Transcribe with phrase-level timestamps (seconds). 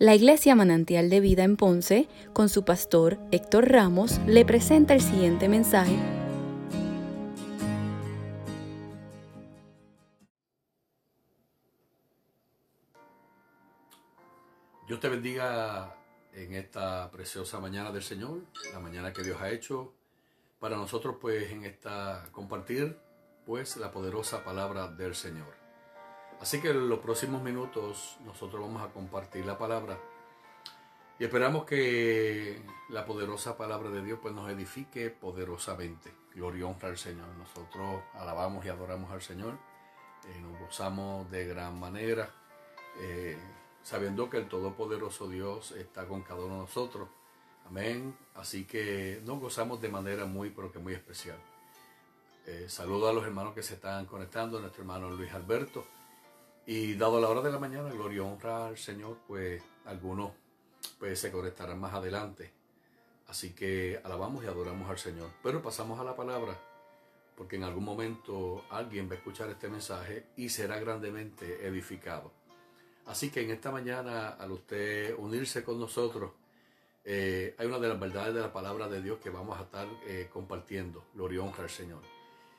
[0.00, 5.00] La Iglesia Manantial de Vida en Ponce, con su pastor Héctor Ramos, le presenta el
[5.00, 5.98] siguiente mensaje.
[14.86, 15.96] Dios te bendiga
[16.32, 18.42] en esta preciosa mañana del Señor,
[18.72, 19.94] la mañana que Dios ha hecho
[20.60, 22.96] para nosotros pues en esta compartir
[23.44, 25.67] pues la poderosa palabra del Señor.
[26.40, 29.98] Así que en los próximos minutos nosotros vamos a compartir la palabra
[31.18, 36.12] y esperamos que la poderosa palabra de Dios pues nos edifique poderosamente.
[36.32, 37.26] Gloria y honra al Señor.
[37.36, 39.58] Nosotros alabamos y adoramos al Señor.
[40.28, 42.30] Eh, nos gozamos de gran manera,
[43.00, 43.36] eh,
[43.82, 47.08] sabiendo que el Todopoderoso Dios está con cada uno de nosotros.
[47.66, 48.16] Amén.
[48.36, 51.38] Así que nos gozamos de manera muy, pero que muy especial.
[52.46, 55.97] Eh, saludo a los hermanos que se están conectando, nuestro hermano Luis Alberto
[56.70, 60.32] y dado la hora de la mañana, gloria honra al Señor, pues algunos
[60.98, 62.52] pues se conectarán más adelante.
[63.26, 65.30] Así que alabamos y adoramos al Señor.
[65.42, 66.60] Pero pasamos a la palabra,
[67.38, 72.32] porque en algún momento alguien va a escuchar este mensaje y será grandemente edificado.
[73.06, 76.32] Así que en esta mañana, al usted unirse con nosotros,
[77.02, 79.88] eh, hay una de las verdades de la palabra de Dios que vamos a estar
[80.06, 81.02] eh, compartiendo.
[81.14, 82.02] Gloria honra al Señor.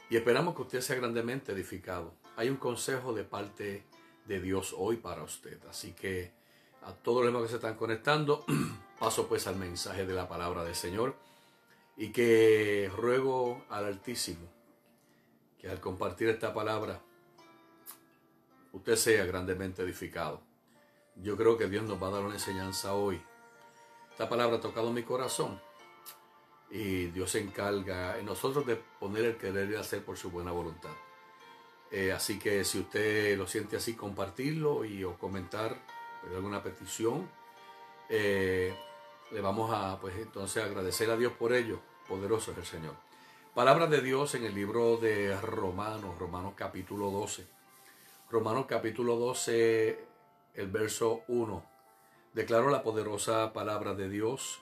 [0.09, 2.15] Y esperamos que usted sea grandemente edificado.
[2.35, 3.83] Hay un consejo de parte
[4.29, 5.59] de Dios hoy para usted.
[5.67, 6.31] Así que
[6.83, 8.45] a todos los que se están conectando,
[8.99, 11.15] paso pues al mensaje de la palabra del Señor
[11.97, 14.47] y que ruego al Altísimo
[15.57, 17.01] que al compartir esta palabra
[18.71, 20.41] usted sea grandemente edificado.
[21.15, 23.21] Yo creo que Dios nos va a dar una enseñanza hoy.
[24.11, 25.59] Esta palabra ha tocado mi corazón
[26.69, 30.51] y Dios se encarga en nosotros de poner el querer y hacer por su buena
[30.51, 30.91] voluntad.
[31.91, 35.75] Eh, así que si usted lo siente así, compartirlo y o comentar
[36.35, 37.29] alguna petición.
[38.09, 38.73] Eh,
[39.31, 41.79] le vamos a, pues entonces, agradecer a Dios por ello.
[42.07, 42.95] Poderoso es el Señor.
[43.53, 47.47] Palabra de Dios en el libro de Romanos, Romanos capítulo 12.
[48.31, 49.99] Romanos capítulo 12,
[50.55, 51.63] el verso 1.
[52.33, 54.61] Declaro la poderosa palabra de Dios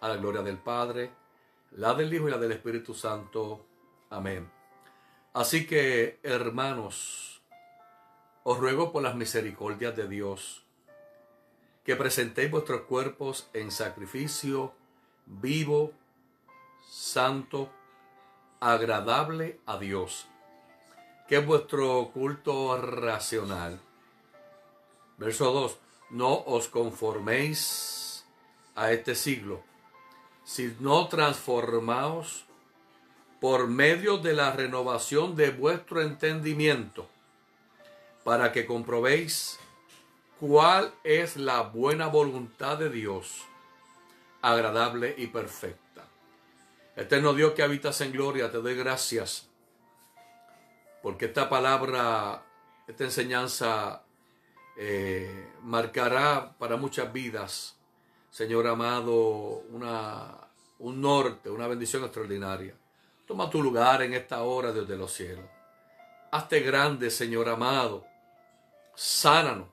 [0.00, 1.10] a la gloria del Padre,
[1.72, 3.66] la del Hijo y la del Espíritu Santo.
[4.10, 4.59] Amén.
[5.32, 7.40] Así que, hermanos,
[8.42, 10.64] os ruego por las misericordias de Dios,
[11.84, 14.74] que presentéis vuestros cuerpos en sacrificio
[15.26, 15.92] vivo,
[16.88, 17.70] santo,
[18.58, 20.26] agradable a Dios,
[21.28, 23.78] que es vuestro culto racional.
[25.16, 25.78] Verso 2.
[26.10, 28.24] No os conforméis
[28.74, 29.62] a este siglo,
[30.42, 32.49] sino transformaos
[33.40, 37.08] por medio de la renovación de vuestro entendimiento,
[38.22, 39.58] para que comprobéis
[40.38, 43.42] cuál es la buena voluntad de Dios,
[44.42, 46.04] agradable y perfecta.
[46.96, 49.48] Eterno Dios que habitas en gloria, te doy gracias,
[51.02, 52.42] porque esta palabra,
[52.86, 54.02] esta enseñanza
[54.76, 57.76] eh, marcará para muchas vidas,
[58.30, 60.36] Señor amado, una,
[60.78, 62.79] un norte, una bendición extraordinaria.
[63.30, 65.44] Toma tu lugar en esta hora desde los cielos.
[66.32, 68.04] Hazte grande, Señor amado.
[68.96, 69.68] Sánanos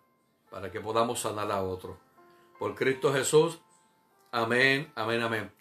[0.52, 1.98] para que podamos sanar a otro.
[2.60, 3.60] Por Cristo Jesús.
[4.32, 5.52] Amén, amén, amén.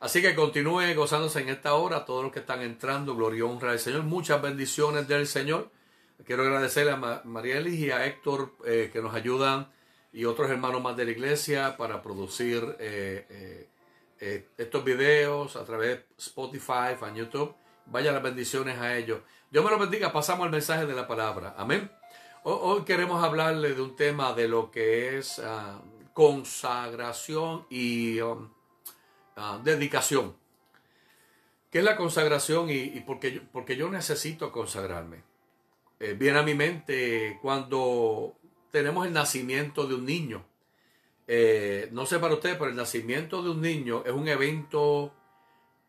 [0.00, 2.04] Así que continúe gozándose en esta hora.
[2.04, 4.02] Todos los que están entrando, gloria y honra al Señor.
[4.02, 5.70] Muchas bendiciones del Señor.
[6.26, 9.68] Quiero agradecerle a Marielis y a Héctor eh, que nos ayudan
[10.12, 13.68] y otros hermanos más de la iglesia para producir eh, eh,
[14.20, 17.54] eh, estos videos a través de Spotify, en YouTube.
[17.86, 19.20] Vaya las bendiciones a ellos.
[19.50, 20.12] Dios me los bendiga.
[20.12, 21.54] Pasamos al mensaje de la palabra.
[21.56, 21.90] Amén.
[22.44, 25.80] Hoy, queremos hablarle de un tema de lo que es ah,
[26.12, 28.50] consagración y um,
[29.36, 30.36] ah, dedicación.
[31.70, 35.22] ¿Qué es la consagración y, y por, qué yo, porque yo necesito consagrarme?
[36.00, 38.36] Eh, viene a mi mente cuando
[38.70, 40.44] tenemos el nacimiento de un niño.
[41.26, 45.12] Eh, no sé para ustedes, pero el nacimiento de un niño es un evento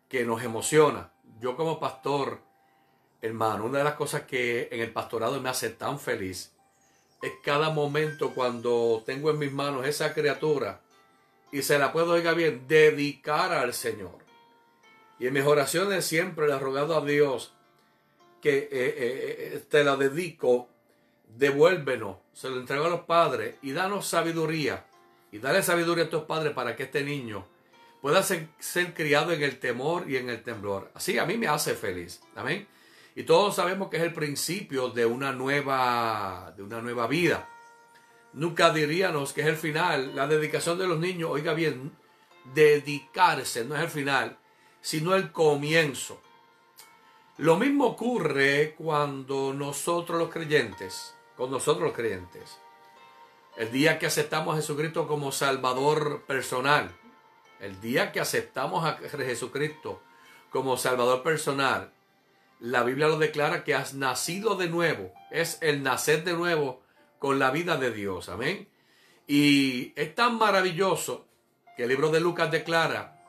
[0.08, 1.12] que nos emociona.
[1.40, 2.40] Yo como pastor,
[3.22, 6.54] hermano, una de las cosas que en el pastorado me hace tan feliz
[7.22, 10.82] es cada momento cuando tengo en mis manos esa criatura
[11.52, 14.20] y se la puedo, oiga bien, dedicar al Señor.
[15.20, 17.54] Y en mis oraciones siempre le he rogado a Dios
[18.42, 20.70] que eh, eh, te la dedico,
[21.36, 24.86] devuélvenos, se lo entrego a los padres y danos sabiduría
[25.36, 27.46] y dale sabiduría a tus padres para que este niño
[28.00, 28.48] pueda ser,
[28.94, 30.92] criado en el temor y en el temblor.
[30.94, 32.22] Así a mí me hace feliz.
[32.38, 32.66] Amén.
[33.16, 37.50] Y todos sabemos que es el principio de una nueva, de una nueva vida.
[38.32, 40.16] nunca diríamos que es el final.
[40.16, 41.92] La dedicación de los niños, oiga bien,
[42.54, 44.38] dedicarse no es el final,
[44.80, 46.22] sino el comienzo.
[47.40, 52.58] Lo mismo ocurre cuando nosotros los creyentes, con nosotros los creyentes,
[53.58, 56.92] el día que aceptamos a Jesucristo como Salvador personal,
[57.60, 60.02] el día que aceptamos a Jesucristo
[60.50, 61.92] como Salvador personal,
[62.60, 66.82] la Biblia lo declara que has nacido de nuevo, es el nacer de nuevo
[67.20, 68.68] con la vida de Dios, amén.
[69.28, 71.26] Y es tan maravilloso
[71.76, 73.20] que el libro de Lucas declara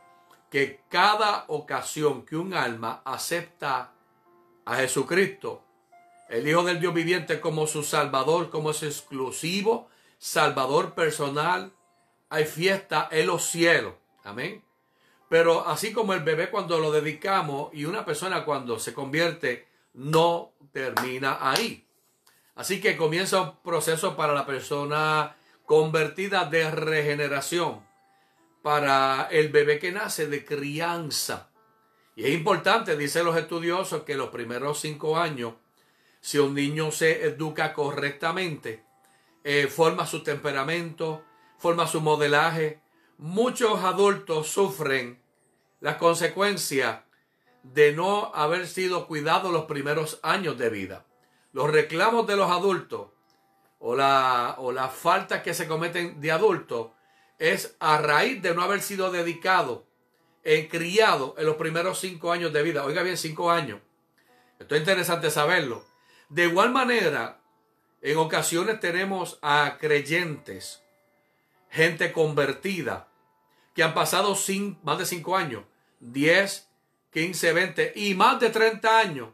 [0.51, 3.93] que cada ocasión que un alma acepta
[4.65, 5.63] a Jesucristo,
[6.29, 11.73] el Hijo del Dios viviente como su Salvador, como su exclusivo Salvador personal,
[12.29, 13.95] hay fiesta en los cielos.
[14.25, 14.63] Amén.
[15.29, 20.53] Pero así como el bebé cuando lo dedicamos y una persona cuando se convierte, no
[20.73, 21.87] termina ahí.
[22.55, 27.85] Así que comienza un proceso para la persona convertida de regeneración
[28.67, 31.51] para el bebé que nace de crianza.
[32.17, 35.55] Y es importante, dicen los estudiosos, que los primeros cinco años,
[36.21, 38.83] si un niño se educa correctamente,
[39.49, 41.23] eh, forma su temperamento,
[41.57, 42.81] forma su modelaje.
[43.17, 45.23] Muchos adultos sufren
[45.79, 47.05] la consecuencia
[47.63, 51.07] de no haber sido cuidados los primeros años de vida.
[51.53, 53.11] Los reclamos de los adultos
[53.79, 56.89] o la, o la falta que se cometen de adultos
[57.39, 59.87] es a raíz de no haber sido dedicado,
[60.43, 62.85] en criado en los primeros cinco años de vida.
[62.85, 63.79] Oiga bien, cinco años.
[64.59, 65.85] Esto es interesante saberlo.
[66.31, 67.41] De igual manera,
[68.07, 70.81] en ocasiones tenemos a creyentes,
[71.71, 73.09] gente convertida,
[73.75, 74.37] que han pasado
[74.85, 75.65] más de cinco años,
[75.99, 76.69] 10,
[77.13, 79.31] 15, 20 y más de 30 años.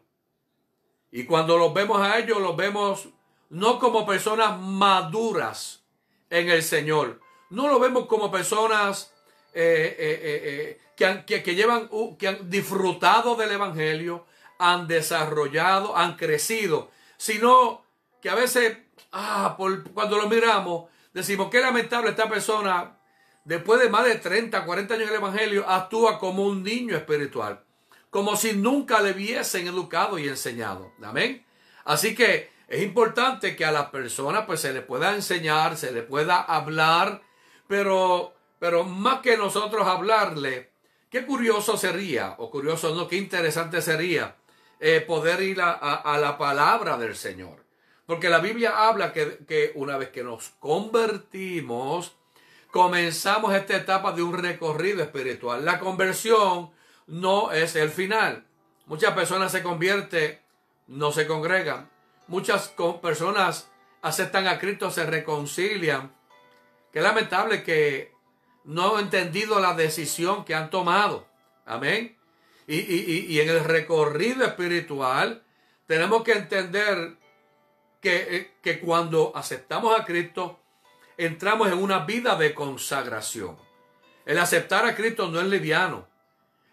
[1.11, 3.11] Y cuando los vemos a ellos, los vemos
[3.51, 5.85] no como personas maduras
[6.31, 7.21] en el Señor,
[7.51, 9.13] no lo vemos como personas
[9.53, 14.25] eh, eh, eh, que, llevan, que han disfrutado del Evangelio,
[14.59, 17.83] han desarrollado, han crecido, sino
[18.23, 18.79] que a veces,
[19.13, 22.97] ah, por, cuando lo miramos, decimos que lamentable esta persona,
[23.45, 27.63] después de más de 30, 40 años en el Evangelio, actúa como un niño espiritual,
[28.09, 30.93] como si nunca le hubiesen educado y enseñado.
[31.03, 31.45] Amén.
[31.85, 36.03] Así que es importante que a la persona pues se le pueda enseñar, se le
[36.03, 37.21] pueda hablar
[37.73, 40.73] pero, pero más que nosotros hablarle,
[41.09, 44.37] qué curioso sería, o curioso no, qué interesante sería
[44.79, 47.62] eh, poder ir a, la palabra del Señor.
[48.13, 52.15] Porque la Biblia habla que, que una vez que nos convertimos,
[52.71, 55.65] comenzamos esta etapa de un recorrido espiritual.
[55.65, 56.73] La conversión
[57.07, 58.45] no es el final.
[58.85, 60.39] Muchas personas se convierten,
[60.89, 61.89] no se congregan.
[62.27, 63.71] Muchas personas
[64.03, 66.13] aceptan a Cristo, se reconcilian,
[66.93, 68.13] Qué lamentable que
[68.65, 71.27] no han entendido la decisión que han tomado.
[71.65, 72.19] Amén.
[72.67, 75.43] Y, en el recorrido espiritual
[75.87, 77.22] tenemos que entender
[78.03, 80.61] que, eh, que cuando aceptamos a Cristo,
[81.17, 83.57] entramos en una vida de consagración.
[84.27, 86.07] El aceptar a Cristo no es liviano.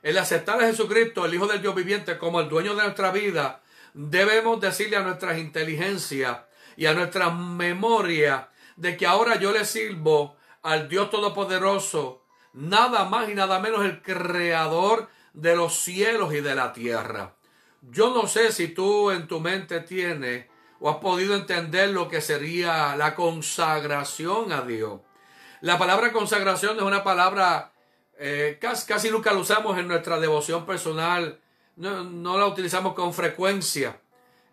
[0.01, 3.61] El aceptar a Jesucristo, el Hijo del Dios viviente, como el dueño de nuestra vida,
[3.93, 6.39] debemos decirle a nuestras inteligencias
[6.77, 12.23] y a nuestra memoria de que ahora yo le sirvo al Dios Todopoderoso,
[12.53, 17.35] nada más y nada menos el creador de los cielos y de la tierra.
[17.81, 20.45] Yo no sé si tú en tu mente tienes
[20.79, 25.01] o has podido entender lo que sería la consagración a Dios.
[25.61, 27.73] La palabra consagración es una palabra
[28.17, 31.39] eh, casi, nunca la usamos en nuestra devoción personal,
[31.77, 33.99] no, la utilizamos con frecuencia.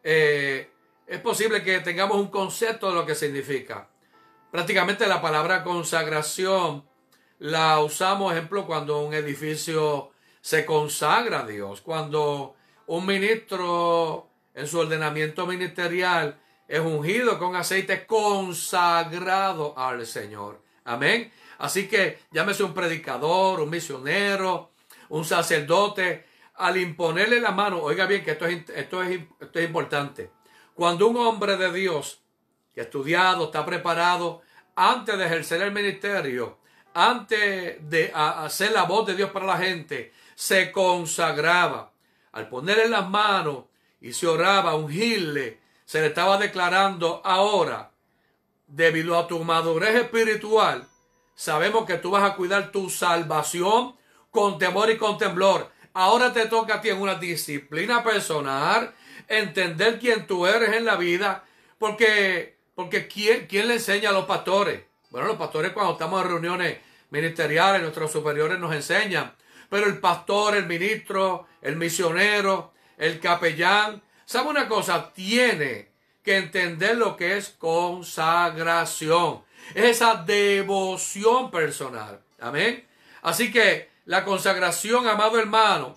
[0.04, 0.71] Eh,
[1.06, 3.88] es posible que tengamos un concepto de lo que significa.
[4.52, 6.85] Prácticamente la palabra consagración
[7.38, 12.54] la usamos, ejemplo, cuando un edificio se consagra a Dios, cuando
[12.87, 14.25] un ministro
[14.57, 20.63] en su ordenamiento ministerial es ungido con aceite consagrado al Señor.
[20.85, 21.31] Amén.
[21.59, 24.73] Así que llámese un predicador, un misionero,
[25.11, 29.67] un sacerdote, al imponerle la mano, oiga bien que esto es, esto es, esto es
[29.67, 30.31] importante.
[30.75, 32.23] Cuando un hombre de Dios
[32.75, 34.43] que estudiado, está preparado,
[34.75, 36.59] antes de ejercer el ministerio,
[36.95, 41.93] antes de hacer la voz de Dios para la gente, se consagraba.
[42.33, 43.65] Al ponerle las manos
[44.00, 47.91] y se oraba, ungirle, se le estaba declarando ahora,
[48.67, 50.87] debido a tu madurez espiritual,
[51.35, 53.97] sabemos que tú vas a cuidar tu salvación
[54.31, 55.71] con temor y con temblor.
[55.95, 58.95] Ahora te toca a ti en una disciplina personal,
[59.29, 61.45] entender quién tú eres en la vida,
[61.79, 64.83] porque Porque ¿quién, ¿quién le enseña a los pastores?
[65.11, 69.35] Bueno, los pastores cuando estamos en reuniones ministeriales, nuestros superiores nos enseñan.
[69.71, 75.12] Pero el pastor, el ministro, el misionero, el capellán, ¿sabe una cosa?
[75.12, 75.91] Tiene
[76.23, 79.45] que entender lo que es consagración.
[79.75, 82.21] Esa devoción personal.
[82.41, 82.87] Amén.
[83.23, 85.97] Así que la consagración, amado hermano,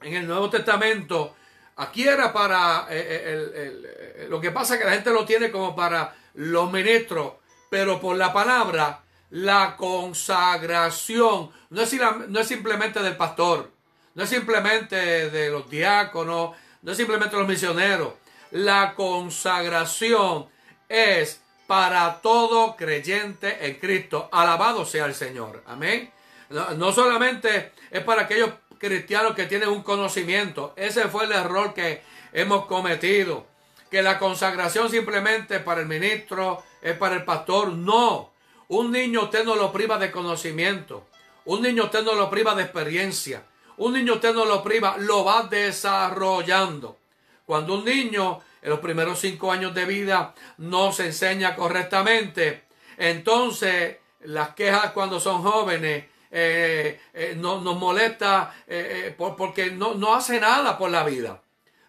[0.00, 1.34] en el Nuevo Testamento,
[1.76, 5.74] aquí era para, eh, eh, eh, lo que pasa que la gente lo tiene como
[5.74, 7.34] para los ministros,
[7.70, 11.96] pero por la palabra, la consagración no es,
[12.28, 13.70] no es simplemente del pastor,
[14.14, 18.14] no es simplemente de los diáconos, no es simplemente los misioneros.
[18.50, 20.46] La consagración
[20.88, 24.28] es para todo creyente en Cristo.
[24.30, 25.62] Alabado sea el Señor.
[25.66, 26.12] Amén.
[26.50, 30.74] No, solamente es para aquellos cristianos que tienen un conocimiento.
[30.76, 32.02] Ese fue el error que
[32.32, 33.46] hemos cometido.
[33.90, 37.72] Que la consagración simplemente para el ministro, es para el pastor.
[37.72, 38.32] No.
[38.68, 41.06] Un niño usted no lo priva de conocimiento.
[41.46, 43.44] Un niño usted no lo priva de experiencia.
[43.78, 46.98] Un niño usted no lo priva, lo va desarrollando.
[47.46, 52.64] Cuando un niño en los primeros cinco años de vida no se enseña correctamente,
[52.96, 60.14] entonces las quejas cuando son jóvenes eh, eh, no, nos molesta eh, porque no, no
[60.14, 61.42] hace nada por la vida.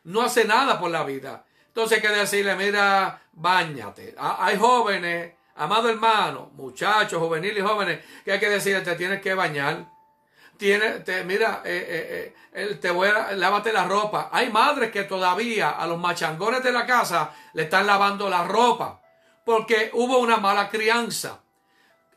[0.06, 1.46] No hace nada por la vida.
[1.68, 4.14] Entonces hay que decirle, mira, bañate.
[4.18, 9.34] Hay jóvenes, amado hermano, muchachos, juveniles y jóvenes, que hay que decirle, te tienes que
[9.34, 9.93] bañar.
[10.58, 14.30] Tiene, te, mira, te voy a, lávate la ropa.
[14.32, 19.02] Hay madres que todavía a los machangones de la casa le están lavando la ropa
[19.44, 21.44] porque hubo una mala crianza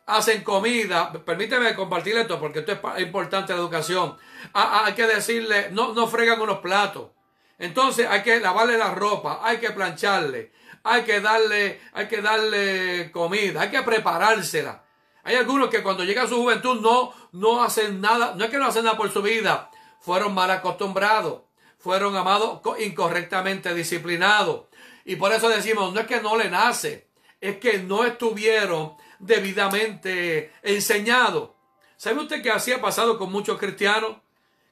[0.07, 4.17] hacen comida, permíteme compartir esto porque esto es importante la educación.
[4.53, 7.11] hay que decirle, no, no fregan unos platos.
[7.59, 10.53] Entonces hay que lavarle la ropa, hay que plancharle,
[10.85, 14.85] hay que darle, hay que darle comida, hay que preparársela.
[15.27, 18.59] Hay algunos que cuando llega a su juventud no, no hacen nada, no es que
[18.59, 21.43] no hacen nada por su vida, fueron mal acostumbrados,
[21.81, 24.67] fueron amados incorrectamente disciplinados.
[25.05, 27.09] Y por eso decimos, no es que no le nace,
[27.41, 31.57] es que no estuvieron debidamente enseñado.
[31.97, 34.19] ¿Sabe usted que así ha pasado con muchos cristianos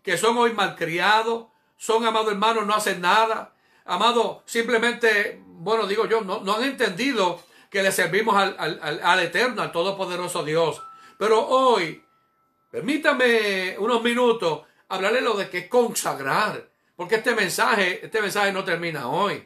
[0.04, 1.46] que son hoy malcriados?
[1.76, 3.56] Son, amado hermano, no hacen nada.
[3.84, 7.42] Amado, simplemente, bueno, digo yo, no, no han entendido
[7.74, 10.80] que le servimos al, al, al eterno, al todopoderoso Dios.
[11.18, 12.04] Pero hoy,
[12.70, 16.68] permítame unos minutos hablarle lo de que consagrar.
[16.94, 19.44] Porque este mensaje, este mensaje no termina hoy.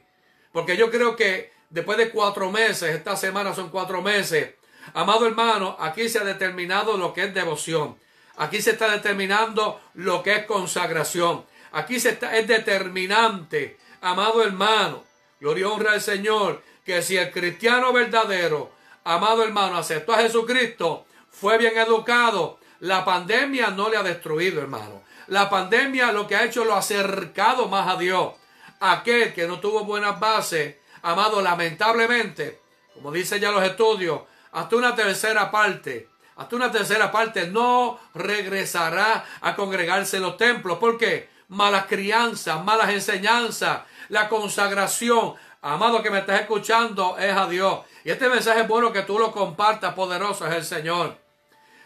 [0.53, 4.57] Porque yo creo que después de cuatro meses, esta semana son cuatro meses,
[4.93, 7.97] Amado hermano, aquí se ha determinado lo que es devoción.
[8.37, 11.45] Aquí se está determinando lo que es consagración.
[11.73, 15.05] Aquí se está, es determinante, amado hermano,
[15.41, 18.73] gloria honra al Señor, que si el cristiano verdadero,
[19.05, 25.03] amado hermano, aceptó a Jesucristo, fue bien educado, la pandemia no le ha destruido, hermano.
[25.27, 28.33] La pandemia lo que ha hecho lo ha acercado más a Dios.
[28.81, 32.63] Aquel que no tuvo buenas bases, amado, lamentablemente,
[32.95, 39.27] como dicen ya los estudios, hasta una tercera parte, hasta una tercera parte no regresará
[39.43, 40.79] a congregarse en los templos.
[40.79, 41.29] ¿Por qué?
[41.49, 45.35] Malas crianzas, malas enseñanzas, la consagración.
[45.61, 47.81] Amado que me estás escuchando es a Dios.
[48.05, 51.19] Y este mensaje es bueno que tú lo compartas, poderoso es el Señor.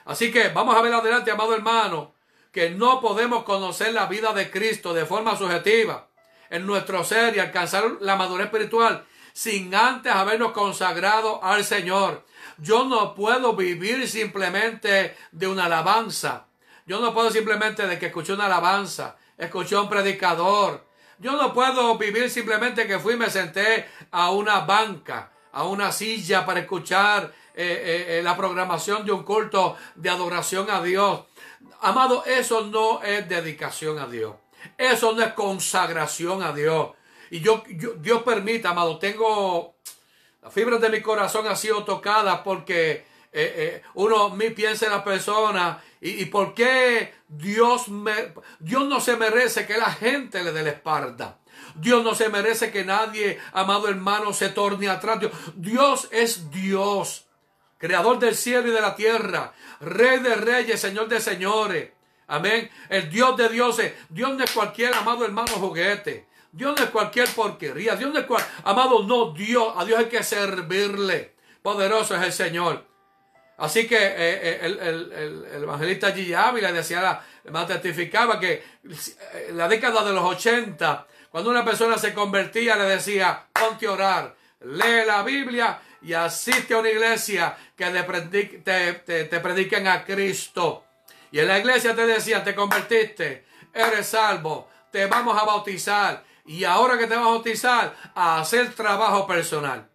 [0.05, 2.15] Así que vamos a ver adelante, amado hermano,
[2.53, 6.09] que no podemos conocer la vida de Cristo de forma subjetiva
[6.51, 12.27] en nuestro ser y alcanzar la madurez espiritual sin antes habernos consagrado al Señor.
[12.59, 16.47] Yo no puedo vivir simplemente de una alabanza.
[16.85, 20.85] Yo no puedo simplemente de que escuché una alabanza, escuché un predicador.
[21.23, 25.93] Yo no puedo vivir simplemente que fui y me senté a una banca, a una
[25.93, 31.23] silla para escuchar eh, eh, eh, la programación de un culto de adoración a Dios.
[31.81, 34.35] Amado, eso no es dedicación a Dios.
[34.77, 36.89] Eso no es consagración a Dios.
[37.31, 39.77] Y yo, Dios permita, amado, tengo
[40.43, 45.05] las fibras de mi corazón han sido tocadas porque eh, uno me piensa en la
[45.05, 47.87] persona y, por qué Dios,
[48.59, 51.39] Dios no se merece que la gente le dé la espalda.
[51.77, 55.21] Dios no se merece que nadie, amado hermano, se torne atrás.
[55.21, 57.27] Dios, Dios es Dios,
[57.79, 61.93] creador del cielo y de la tierra, rey de reyes, señor de señores.
[62.27, 62.69] Amén.
[62.89, 63.93] El Dios de dioses.
[64.09, 66.27] Dios no es cualquier amado hermano juguete.
[66.51, 67.95] Dios no es cualquier porquería.
[67.95, 68.45] Dios no es cual...
[68.65, 69.73] Amado, no, Dios.
[69.77, 71.37] A Dios hay que servirle.
[71.63, 72.92] Poderoso es el Señor.
[73.63, 77.23] Así que eh, eh, el, evangelista Gigi Ávila decía,
[77.69, 78.61] testificaba que
[79.49, 83.93] en la década de los 80, cuando una persona se convertía, le decía, ponte a
[83.93, 87.87] orar, lee la Biblia y asiste a una iglesia que
[88.65, 90.85] te, te, prediquen a Cristo.
[91.31, 96.25] Y en la iglesia te decían, te convertiste, eres salvo, te vamos a bautizar.
[96.47, 99.87] Y ahora que te vamos a bautizar, a hacer trabajo personal.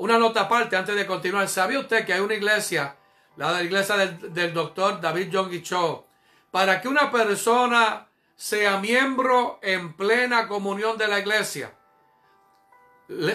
[0.00, 1.46] Una nota aparte antes de continuar.
[1.46, 2.96] ¿Sabía usted que hay una iglesia,
[3.36, 6.06] la iglesia del, doctor David John Cho,
[6.50, 11.74] para que una persona sea miembro en plena comunión de la iglesia?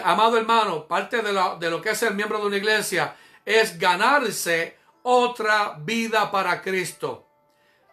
[0.03, 3.77] amado hermano, parte de lo, de lo que es el miembro de una iglesia es
[3.77, 7.27] ganarse otra vida para Cristo,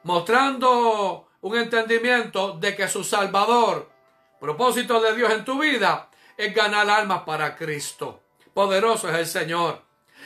[0.04, 3.90] mostrando un entendimiento de que su Salvador,
[4.40, 8.21] propósito de Dios en tu vida, es ganar almas para Cristo.
[8.54, 9.82] Poderoso es el Señor.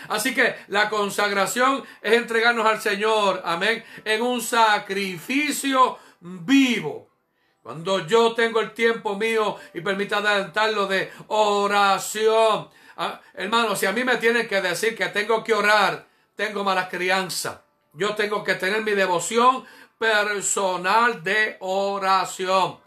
[0.08, 7.10] Así que la consagración es entregarnos al Señor, amén, en un sacrificio vivo.
[7.62, 12.68] Cuando yo tengo el tiempo mío y permita adelantarlo de oración.
[12.96, 16.06] Ah, hermano, si a mí me tienen que decir que tengo que orar,
[16.36, 17.64] tengo mala crianza.
[17.92, 19.64] Yo tengo que tener mi devoción
[19.98, 22.78] personal de oración.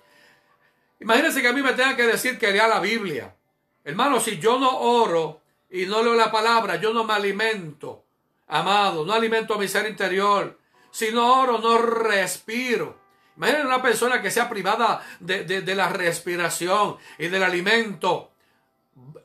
[0.99, 3.35] Imagínense que a mí me tengan que decir que lea la Biblia.
[3.83, 8.03] Hermano, si yo no oro y no leo la palabra, yo no me alimento.
[8.47, 10.57] Amado, no alimento mi ser interior.
[10.91, 12.97] Si no oro, no respiro.
[13.37, 18.31] Imaginen una persona que sea privada de, la respiración y del alimento.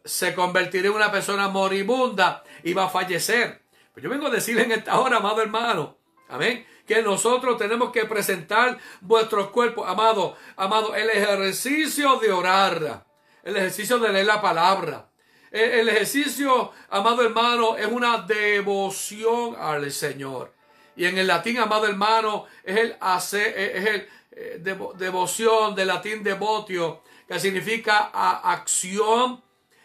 [0.04, 3.62] Se convertirá en una persona moribunda y va a fallecer.
[3.92, 5.96] Pues yo vengo a decirle en esta hora, amado hermano,
[6.28, 13.04] amén, que nosotros tenemos que presentar vuestros cuerpos, amado, amado, el ejercicio de orar,
[13.44, 15.08] el ejercicio de leer la palabra.
[15.50, 20.52] El, ejercicio, amado hermano, es una devoción al Señor.
[20.96, 26.24] Y en el latín, amado hermano, es el hacer, es el eh, devoción, del latín
[26.24, 28.10] devotio, que significa
[28.42, 29.42] acción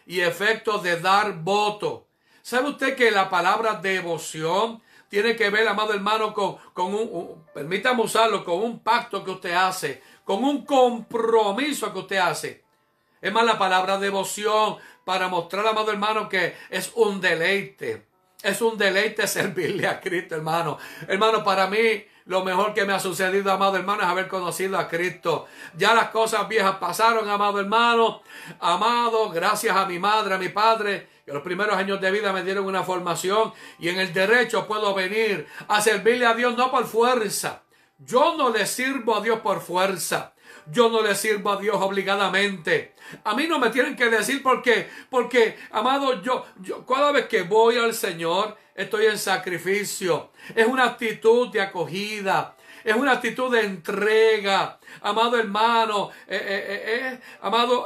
[0.07, 2.07] y efecto de dar voto.
[2.41, 8.01] ¿Sabe usted que la palabra devoción tiene que ver, amado hermano, con, con un, permítame
[8.01, 12.68] usarlo, con un pacto que usted hace, con un compromiso que usted hace?
[13.21, 18.09] Es más la palabra devoción para mostrar, amado hermano, que es un deleite
[18.41, 20.77] es un deleite servirle a Cristo, hermano.
[21.07, 24.87] Hermano, para mí lo mejor que me ha sucedido, amado hermano, es haber conocido a
[24.87, 25.47] Cristo.
[25.75, 28.21] Ya las cosas viejas pasaron, amado hermano.
[28.59, 32.43] Amado, gracias a mi madre, a mi padre, que los primeros años de vida me
[32.43, 36.85] dieron una formación y en el derecho puedo venir a servirle a Dios no por
[36.85, 37.63] fuerza.
[37.97, 40.33] Yo no le sirvo a Dios por fuerza.
[40.71, 42.93] Yo no le sirvo a Dios obligadamente.
[43.23, 44.87] A mí no me tienen que decir por qué.
[45.09, 50.31] Porque, amado, yo, yo cada vez que voy al Señor, estoy en sacrificio.
[50.55, 52.55] Es una actitud de acogida.
[52.83, 54.79] Es una actitud de entrega.
[55.01, 57.85] Amado hermano, eh, eh, eh, amado,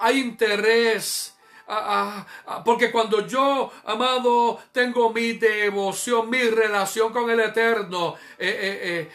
[0.00, 1.37] hay interés.
[1.70, 8.16] Ah, ah, ah, porque cuando yo, amado, tengo mi devoción, mi relación con el Eterno,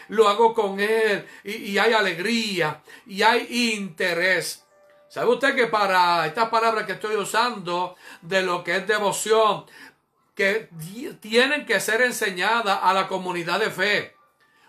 [0.09, 4.63] lo hago con Él y hay alegría y hay interés.
[5.09, 9.65] ¿Sabe usted que para estas palabras que estoy usando de lo que es devoción,
[10.35, 10.69] que
[11.19, 14.15] tienen que ser enseñadas a la comunidad de fe?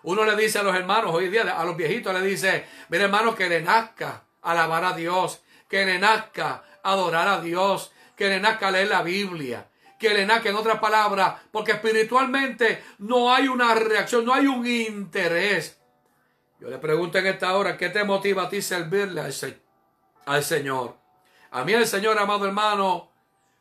[0.03, 3.35] Uno le dice a los hermanos, hoy día a los viejitos le dice, mire hermano,
[3.35, 8.71] que le nazca alabar a Dios, que le nazca adorar a Dios, que le nazca
[8.71, 9.69] leer la Biblia,
[9.99, 14.65] que le nazca en otras palabras, porque espiritualmente no hay una reacción, no hay un
[14.67, 15.81] interés.
[16.61, 19.21] Yo le pregunto en esta hora, ¿qué te motiva a ti servirle
[20.27, 20.97] al Señor.
[21.51, 23.11] A mí el Señor, amado hermano,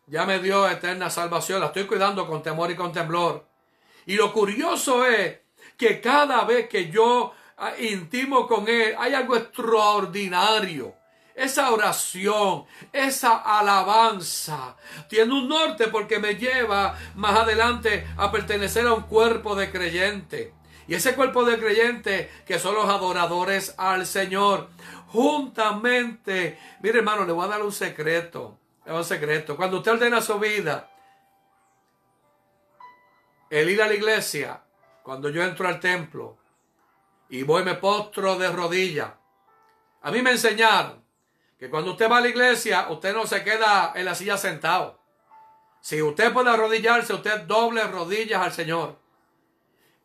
[0.07, 1.59] ya me dio eterna salvación.
[1.59, 3.45] La estoy cuidando con temor y con temblor.
[4.05, 5.39] Y lo curioso es
[5.77, 10.95] que cada vez que yo ah, intimo con Él, hay algo extraordinario.
[11.35, 14.75] Esa oración, esa alabanza,
[15.09, 20.53] tiene un norte porque me lleva más adelante a pertenecer a un cuerpo de creyente.
[20.87, 24.69] Y ese cuerpo de creyente que son los adoradores al Señor
[25.07, 26.59] juntamente.
[26.81, 28.57] Mire, hermano, le voy a dar un secreto.
[28.85, 29.55] un secreto.
[29.55, 30.89] Cuando usted ordena su vida,
[33.49, 34.61] el ir a la iglesia,
[35.03, 36.37] cuando yo entro al templo
[37.29, 39.11] y voy me postro de rodillas,
[40.01, 41.02] a mí me enseñaron
[41.57, 44.99] que cuando usted va a la iglesia, usted no se queda en la silla sentado.
[45.81, 48.97] Si usted puede arrodillarse, usted doble rodillas al Señor.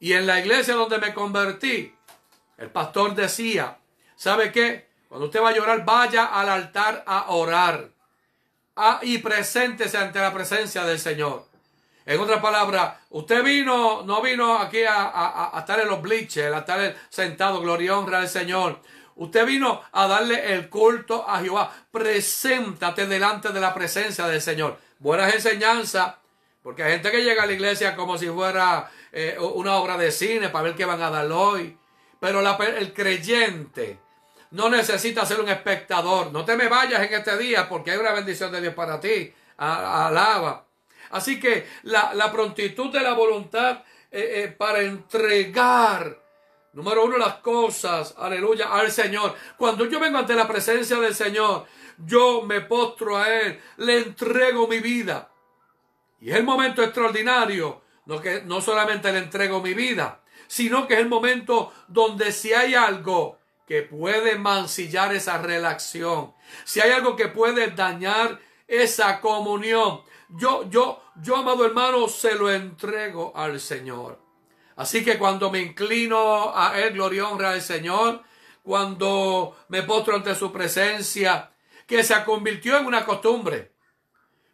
[0.01, 1.95] Y en la iglesia donde me convertí,
[2.57, 3.79] el pastor decía,
[4.17, 4.89] ¿sabe qué?
[5.09, 7.91] Cuando usted va a llorar, vaya al altar a orar.
[8.77, 11.47] Ah, y preséntese ante la presencia del Señor.
[12.09, 16.97] En otras palabras, usted vino, no vino aquí a, estar en los bliches, a estar
[17.11, 18.81] sentado, gloria y honra al Señor.
[19.19, 21.73] Usted vino a darle el culto a Jehová.
[21.91, 24.79] Preséntate delante de la presencia del Señor.
[25.01, 26.15] buenas enseñanzas,
[26.63, 30.11] porque hay gente que llega a la iglesia como si fuera eh, una obra de
[30.11, 31.77] cine para ver qué van a dar hoy.
[32.21, 33.99] Pero el creyente
[34.53, 36.33] no necesita ser un espectador.
[36.33, 39.33] No te me vayas en este día porque hay una bendición de Dios para ti.
[39.57, 40.65] alaba.
[41.11, 46.19] Así que la, prontitud de la voluntad eh, eh, para entregar,
[46.73, 49.35] número uno, las cosas, aleluya, al Señor.
[49.57, 51.67] Cuando yo vengo ante la presencia del Señor,
[51.99, 55.31] yo me postro a Él, le entrego mi vida.
[56.21, 60.95] Y es el momento extraordinario, no, que, no solamente le entrego mi vida, sino que
[60.95, 66.33] es el momento donde si hay algo que puede mancillar esa relación,
[66.65, 70.01] si hay algo que puede dañar esa comunión,
[70.31, 74.28] yo, yo, yo, amado hermano, se lo entrego al Señor.
[74.79, 78.23] Así que cuando me inclino a Él, gloria y honra al Señor,
[78.63, 81.51] cuando me postro ante su presencia,
[81.85, 83.73] que se convirtió en una costumbre.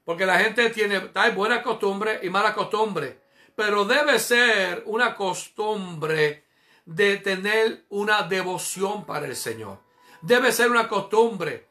[0.03, 3.21] Porque la gente tiene hay buena costumbre y mala costumbre.
[3.55, 6.47] Pero debe ser una costumbre
[6.87, 9.81] de tener una devoción para el Señor.
[10.23, 11.69] Debe ser una costumbre.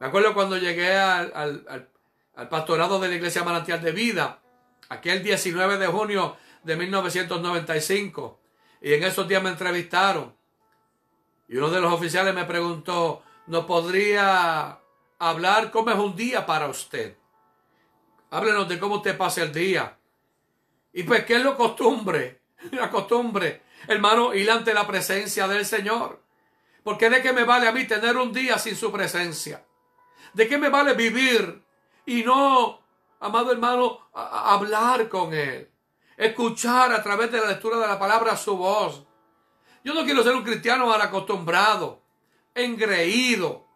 [0.00, 1.88] Me acuerdo cuando llegué al,
[2.34, 4.42] al pastorado de la Iglesia Manantial de Vida,
[4.88, 8.40] aquel 19 de junio de 1995.
[8.80, 10.34] Y en esos días me entrevistaron.
[11.48, 14.80] Y uno de los oficiales me preguntó, ¿no podría
[15.18, 17.16] hablar cómo es un día para usted?
[18.30, 19.96] Háblenos de cómo usted pasa el día.
[20.92, 22.40] Y pues, ¿qué es lo costumbre?
[22.72, 26.22] La costumbre, hermano, ir ante la presencia del Señor.
[26.82, 29.64] Porque de qué me vale a mí tener un día sin su presencia.
[30.32, 31.62] ¿De qué me vale vivir
[32.06, 32.80] y no,
[33.20, 35.70] amado hermano, hablar con Él?
[36.16, 39.04] Escuchar a través de la lectura de la palabra su voz.
[39.82, 42.04] Yo no quiero ser un cristiano mal acostumbrado
[42.54, 43.66] engreído,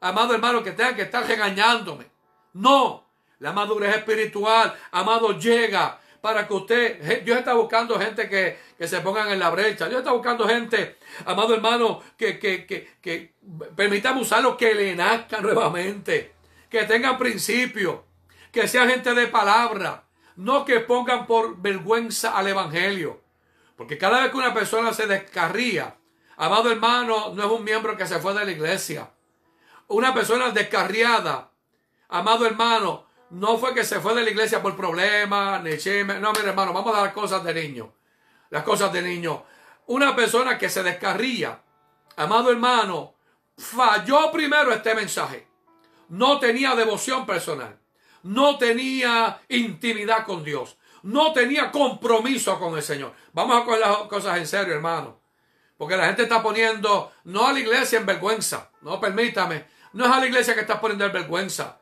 [0.00, 2.06] amado hermano, que tenga que estar regañándome.
[2.52, 3.06] No,
[3.38, 9.00] la madurez espiritual, amado, llega para que usted, Dios está buscando gente que, que se
[9.00, 9.88] pongan en la brecha.
[9.88, 13.34] Dios está buscando gente, amado hermano, que, que, que, que
[13.74, 16.34] permitamos usarlo, que le nazcan nuevamente,
[16.68, 18.04] que tengan principio,
[18.50, 20.04] que sean gente de palabra,
[20.36, 23.20] no que pongan por vergüenza al Evangelio.
[23.76, 25.96] Porque cada vez que una persona se descarría,
[26.36, 29.10] Amado hermano, no es un miembro que se fue de la iglesia.
[29.88, 31.50] Una persona descarriada,
[32.08, 35.70] amado hermano, no fue que se fue de la iglesia por problemas, ni.
[36.20, 37.92] No, mire hermano, vamos a dar cosas de niño.
[38.50, 39.44] Las cosas de niño.
[39.86, 41.62] Una persona que se descarría,
[42.16, 43.14] amado hermano,
[43.56, 45.46] falló primero este mensaje.
[46.10, 47.78] No tenía devoción personal.
[48.26, 50.76] No tenía intimidad con Dios.
[51.02, 53.12] No tenía compromiso con el Señor.
[53.32, 55.20] Vamos a coger las cosas en serio, hermano.
[55.78, 58.70] Porque la gente está poniendo no a la iglesia en vergüenza.
[58.80, 59.66] No, permítame.
[59.92, 61.78] No es a la iglesia que está poniendo en vergüenza.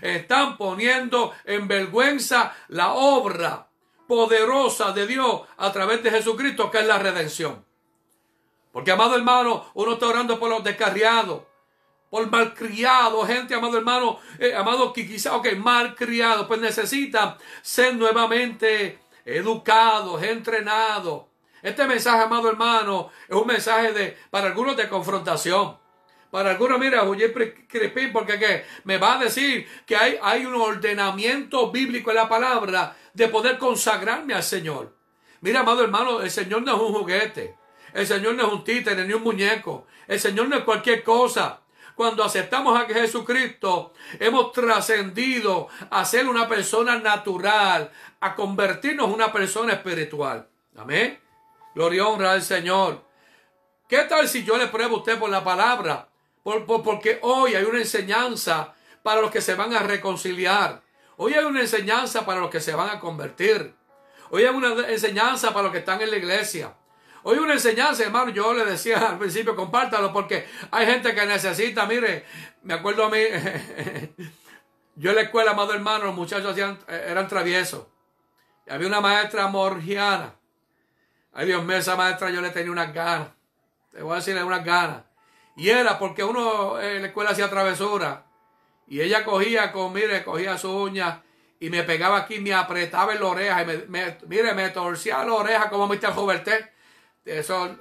[0.00, 3.68] Están poniendo en vergüenza la obra
[4.06, 7.64] poderosa de Dios a través de Jesucristo, que es la redención.
[8.72, 11.42] Porque, amado hermano, uno está orando por los descarriados,
[12.10, 18.98] por malcriados, gente, amado hermano, eh, amado que quizá, ok, malcriados, pues necesitan ser nuevamente
[19.24, 21.24] educados, entrenados
[21.66, 25.76] este mensaje, amado hermano, es un mensaje de, para algunos de confrontación.
[26.30, 27.02] Para algunos, mira,
[27.66, 28.64] Crispín, porque ¿qué?
[28.84, 33.58] me va a decir que hay, hay un ordenamiento bíblico en la palabra de poder
[33.58, 34.94] consagrarme al Señor.
[35.40, 37.56] Mira, amado hermano, el Señor no es un juguete.
[37.92, 39.88] El Señor no es un títere ni un muñeco.
[40.06, 41.62] El Señor no es cualquier cosa.
[41.96, 49.32] Cuando aceptamos a Jesucristo, hemos trascendido a ser una persona natural, a convertirnos en una
[49.32, 50.46] persona espiritual.
[50.76, 51.18] Amén.
[51.74, 53.02] Gloria y honra al Señor.
[53.88, 56.08] ¿Qué tal si yo le pruebo a usted por la palabra?
[56.66, 60.82] porque hoy hay una enseñanza para los que se van a reconciliar.
[61.16, 63.74] Hoy hay una enseñanza para los que se van a convertir.
[64.30, 66.74] Hoy hay una enseñanza para los que están en la iglesia.
[67.28, 71.84] Hoy una enseñanza, hermano, yo le decía al principio, compártalo, porque hay gente que necesita,
[71.84, 72.24] mire,
[72.62, 73.18] me acuerdo a mí,
[74.94, 77.88] yo en la escuela, amado hermano, los muchachos hacían, eran traviesos.
[78.70, 80.36] había una maestra morgiana
[81.32, 83.30] Ay, Dios mío, esa maestra yo le tenía unas ganas.
[83.90, 85.02] Te voy a decirle unas ganas.
[85.56, 88.24] Y era porque uno en la escuela hacía travesura.
[88.86, 91.24] Y ella cogía con, mire, cogía su uña
[91.58, 93.62] y me pegaba aquí, me apretaba en la oreja.
[93.62, 96.12] Y me, mire, me torcía la oreja como Mr.
[96.12, 96.75] Joverté.
[97.26, 97.76] Eso,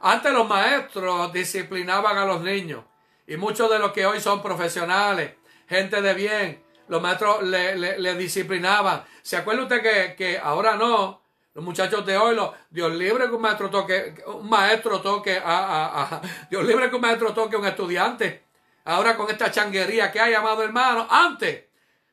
[0.00, 2.84] antes los maestros disciplinaban a los niños.
[3.26, 5.32] Y muchos de los que hoy son profesionales,
[5.68, 9.04] gente de bien, los maestros le, disciplinaban.
[9.22, 11.22] ¿Se acuerda usted que, que ahora no?
[11.54, 16.64] Los muchachos de hoy, Dios libre que un maestro toque, un maestro toque a, Dios
[16.66, 18.44] libre que un maestro toque a un estudiante.
[18.84, 21.06] ahora con esta changuería que hay, amado hermano.
[21.08, 21.64] Antes,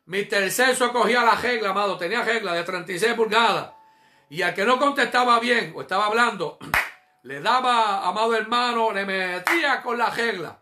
[0.06, 0.50] Mr.
[0.50, 3.72] Celso cogía la regla, amado, tenía regla de 36 pulgadas.
[4.30, 6.58] Y al que no contestaba bien o estaba hablando,
[7.24, 10.60] le daba, amado hermano, le metía con la regla.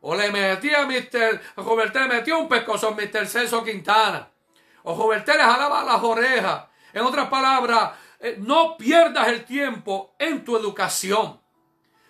[0.00, 1.40] O le metía a Mr.
[1.56, 3.26] Roberto, le metía un pescozo a Mr.
[3.26, 4.30] Celso Quintana.
[4.84, 6.64] O Roberto le jalaba las orejas.
[6.92, 11.40] En otras palabras, eh, no pierdas el tiempo en tu educación.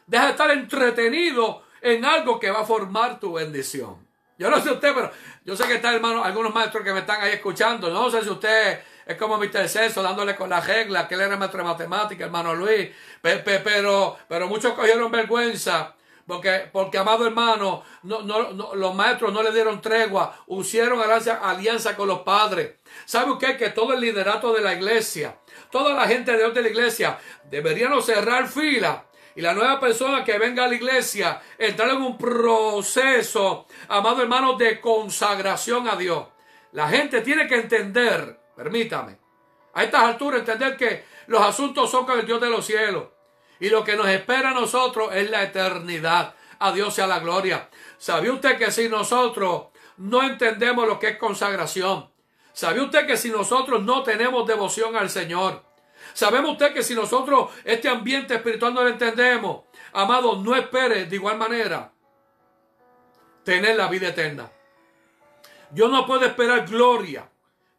[0.06, 4.06] Deja de estar entretenido en algo que va a formar tu bendición.
[4.38, 5.10] Yo no sé usted, pero
[5.44, 7.90] yo sé que está, hermano, algunos maestros que me están ahí escuchando.
[7.90, 9.66] No sé si usted es como Mr.
[9.70, 12.90] Celso dándole con la regla, que él era maestro de matemática, hermano Luis.
[13.22, 15.94] Pero, pero muchos cogieron vergüenza.
[16.26, 21.96] Porque, porque amado hermano, no, no, los maestros no le dieron tregua, hicieron alianza, alianza
[21.96, 22.74] con los padres.
[23.06, 25.38] ¿Sabe usted que todo el liderato de la iglesia,
[25.70, 30.38] toda la gente de, de la iglesia, deberían cerrar fila y la nueva persona que
[30.38, 36.26] venga a la iglesia entrar en un proceso, amado hermano, de consagración a Dios.
[36.72, 39.16] La gente tiene que entender, permítame,
[39.72, 43.06] a estas alturas entender que los asuntos son con el Dios de los cielos.
[43.60, 46.34] Y lo que nos espera a nosotros es la eternidad.
[46.58, 47.68] A Dios sea la gloria.
[47.98, 49.68] ¿Sabía usted que si nosotros
[49.98, 52.10] no entendemos lo que es consagración?
[52.52, 55.62] ¿Sabía usted que si nosotros no tenemos devoción al Señor?
[56.12, 61.14] Sabemos usted que si nosotros este ambiente espiritual no lo entendemos, amado, no espere de
[61.14, 61.92] igual manera
[63.44, 64.50] tener la vida eterna.
[65.70, 67.30] Yo no puedo esperar gloria.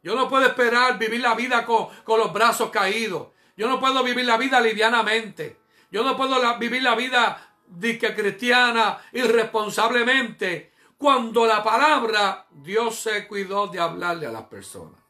[0.02, 3.28] Yo no puedo esperar vivir la vida con, los brazos caídos.
[3.56, 5.60] Yo no puedo vivir la vida livianamente.
[5.90, 7.54] Yo no puedo vivir la vida
[8.14, 15.00] cristiana irresponsablemente cuando la palabra Dios se cuidó de hablarle a las personas.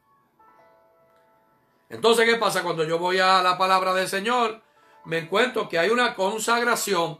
[1.89, 2.63] Entonces, ¿qué pasa?
[2.63, 4.63] Cuando yo voy a la palabra del Señor,
[5.05, 7.19] me encuentro que hay una consagración.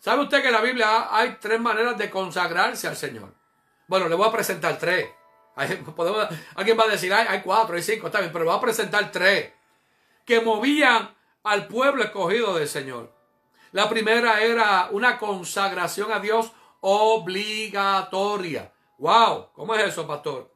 [0.00, 3.34] ¿Sabe usted que en la Biblia hay tres maneras de consagrarse al Señor?
[3.86, 5.19] Bueno, le voy a presentar tres.
[5.56, 9.10] Alguien va a decir, hay, hay cuatro, hay cinco, está bien, pero voy a presentar
[9.10, 9.52] tres
[10.24, 13.12] que movían al pueblo escogido del Señor.
[13.72, 18.72] La primera era una consagración a Dios obligatoria.
[18.98, 19.48] ¡Wow!
[19.54, 20.52] ¿Cómo es eso, pastor?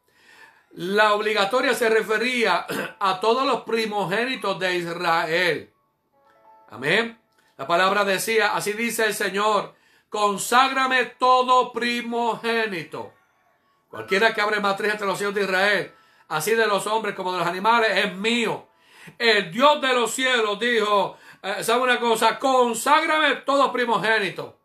[0.72, 2.66] La obligatoria se refería
[2.98, 5.72] a todos los primogénitos de Israel.
[6.70, 7.18] Amén.
[7.56, 9.74] La palabra decía, así dice el Señor,
[10.08, 13.12] conságrame todo primogénito.
[13.94, 15.94] Cualquiera que abre matriz entre los hijos de Israel,
[16.26, 18.66] así de los hombres como de los animales, es mío.
[19.16, 22.40] El Dios de los cielos dijo, eh, ¿sabe una cosa?
[22.40, 24.58] Conságrame todo primogénito.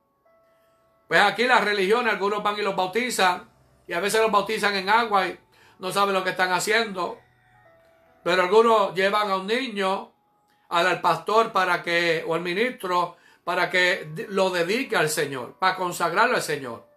[1.08, 3.48] Pues aquí las religiones, algunos van y los bautizan,
[3.86, 5.39] y a veces los bautizan en agua y
[5.78, 7.20] no saben lo que están haciendo.
[8.24, 10.12] Pero algunos llevan a un niño
[10.70, 16.36] al, pastor para que, o al ministro, para que lo dedique al Señor, para consagrarlo
[16.36, 16.88] al Señor.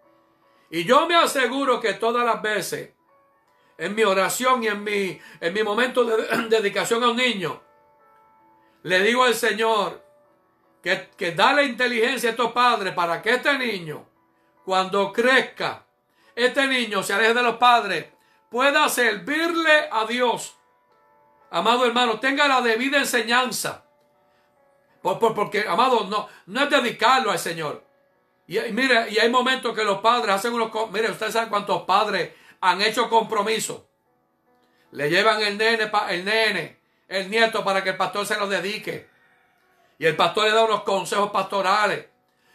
[0.73, 2.95] Y yo me aseguro que todas las veces,
[3.77, 7.61] en mi oración y en mi, en mi momento de dedicación a un niño,
[8.83, 10.03] le digo al Señor
[10.83, 14.09] que, que da la inteligencia a estos padres para que este niño,
[14.65, 15.85] cuando crezca,
[16.35, 18.07] este niño se aleje de los padres
[18.51, 20.57] pueda servirle a Dios.
[21.51, 23.85] Amado hermano, tenga la debida enseñanza.
[25.03, 27.92] porque, amado, no, no es dedicarlo al Señor.
[28.53, 30.71] Y, mire, y hay momentos que los padres hacen unos...
[30.91, 33.89] Mire, ustedes saben cuántos padres han hecho compromiso.
[34.91, 39.09] Le llevan el nene, el nene, el nieto para que el pastor se lo dedique.
[39.99, 42.05] Y el pastor le da unos consejos pastorales.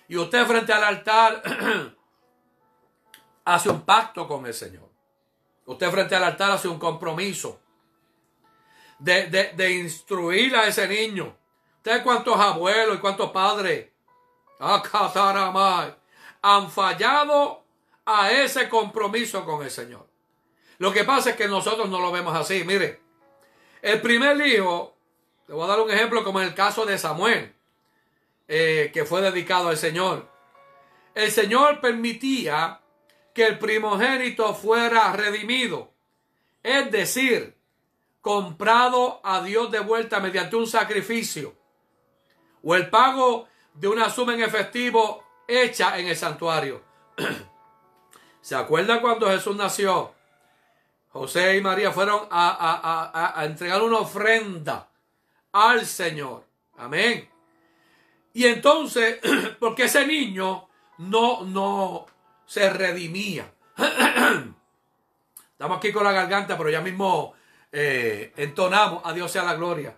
[0.08, 1.42] Y usted frente al altar
[3.46, 4.88] hace un pacto con el Señor.
[5.66, 7.60] Usted frente al altar hace un compromiso
[9.00, 11.36] de, instruir a ese niño.
[11.78, 13.97] Usted cuántos abuelos y cuántos padres
[16.41, 17.63] han fallado
[18.06, 20.08] a ese compromiso con el Señor.
[20.78, 22.63] Lo que pasa es que nosotros no lo vemos así.
[22.63, 23.02] Mire,
[23.82, 24.96] el primer hijo,
[25.48, 27.54] le voy a dar un ejemplo como en el caso de Samuel,
[28.48, 30.30] eh, que fue dedicado al Señor.
[31.15, 32.82] El Señor permitía
[33.34, 35.91] que el primogénito fuera redimido,
[36.63, 37.56] es decir,
[38.22, 41.56] comprado a Dios de vuelta mediante un sacrificio
[42.63, 43.48] o el pago
[43.80, 46.82] de una suma en efectivo hecha en el santuario.
[48.42, 50.13] ¿Se acuerda cuando Jesús nació?
[51.10, 54.88] José y María fueron a, a, entregar una ofrenda
[55.52, 56.44] al Señor.
[56.78, 57.30] Amén.
[58.34, 59.20] Y entonces,
[59.60, 60.68] porque ese niño
[61.00, 62.06] no, no,
[62.46, 63.52] se redimía.
[65.52, 67.34] Estamos aquí con la garganta, pero ya mismo
[67.72, 69.96] eh, entonamos a Dios sea la gloria.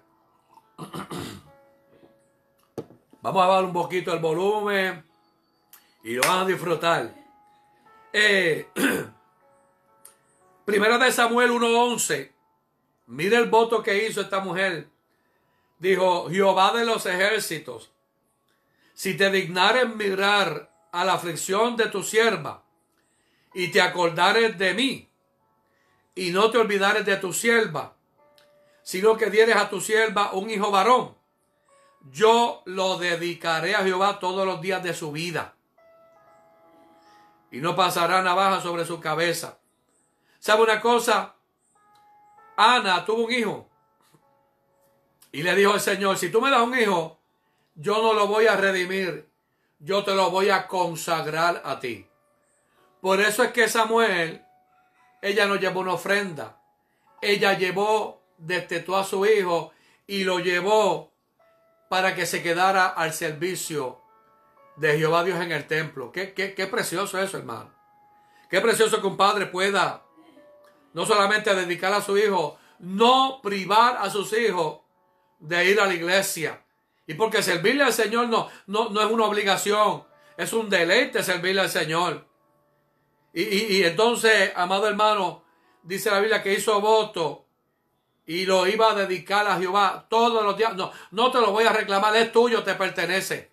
[3.22, 5.04] Vamos a bajar un poquito el volumen
[6.04, 7.14] y lo van a disfrutar.
[8.14, 8.70] Eh,
[10.66, 12.32] primera de Samuel 1.11.
[13.08, 14.88] Mire el voto que hizo esta mujer.
[15.80, 17.92] Dijo, Jehová de los ejércitos,
[18.94, 22.64] si te dignares mirar a la aflicción de tu sierva
[23.54, 25.10] y te acordares de mí
[26.16, 27.96] y no te olvidares de tu sierva,
[28.82, 31.19] sino que dieres a tu sierva un hijo varón,
[32.12, 35.54] yo lo dedicaré a Jehová todos los días de su vida.
[37.52, 39.60] Y no pasará navaja sobre su cabeza.
[40.40, 41.36] ¿Sabe una cosa?
[42.56, 43.70] Ana tuvo un hijo.
[45.32, 47.20] Y le dijo al Señor, si tú me das un hijo,
[47.76, 49.30] yo no lo voy a redimir,
[49.80, 52.06] yo te lo voy a consagrar a ti.
[53.02, 54.44] Por eso es que Samuel,
[55.22, 56.62] ella no llevó una ofrenda,
[57.22, 59.72] ella llevó, destetó a su hijo
[60.08, 61.09] y lo llevó
[61.90, 64.00] para que se quedara al servicio
[64.78, 66.12] de Jehová Dios en el templo.
[66.12, 67.72] Qué, qué, qué precioso eso, hermano.
[68.50, 70.04] Qué precioso que un padre pueda
[70.94, 74.80] no solamente dedicar a su hijo, no privar a sus hijos
[75.40, 76.64] de ir a la iglesia.
[77.06, 80.04] Y porque servirle al Señor no, no, no es una obligación,
[80.38, 82.28] es un deleite servirle al Señor.
[83.34, 85.44] Y, y, entonces, amado hermano,
[85.84, 87.46] dice la Biblia que hizo voto
[88.30, 90.76] y lo iba a dedicar a Jehová todos los días.
[90.76, 93.50] No, no te lo voy a reclamar, es tuyo, te pertenece.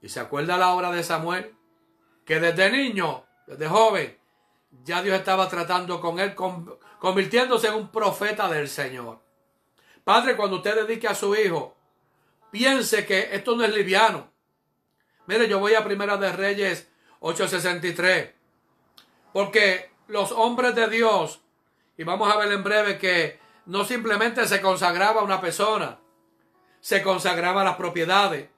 [0.00, 1.54] Y se acuerda la obra de Samuel,
[2.24, 4.18] que desde niño, desde joven,
[4.82, 6.34] ya Dios estaba tratando con él,
[6.98, 9.20] convirtiéndose en un profeta del Señor.
[10.02, 11.76] Padre, cuando usted dedique a su hijo,
[12.50, 14.28] piense que esto no es liviano.
[15.28, 16.88] Mire, yo voy a Primera de Reyes
[17.20, 18.32] 8:63.
[19.32, 21.40] Porque los hombres de Dios,
[21.96, 25.98] y vamos a ver en breve que no simplemente se consagraba a una persona,
[26.80, 28.48] se consagraba a las propiedades.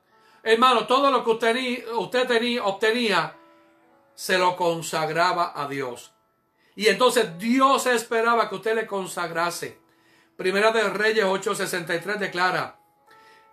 [0.43, 3.37] Hermano, todo lo que usted, usted tenía, obtenía,
[4.15, 6.13] se lo consagraba a Dios.
[6.77, 9.79] Y entonces Dios esperaba que usted le consagrase.
[10.37, 12.79] Primera de Reyes 8:63 declara,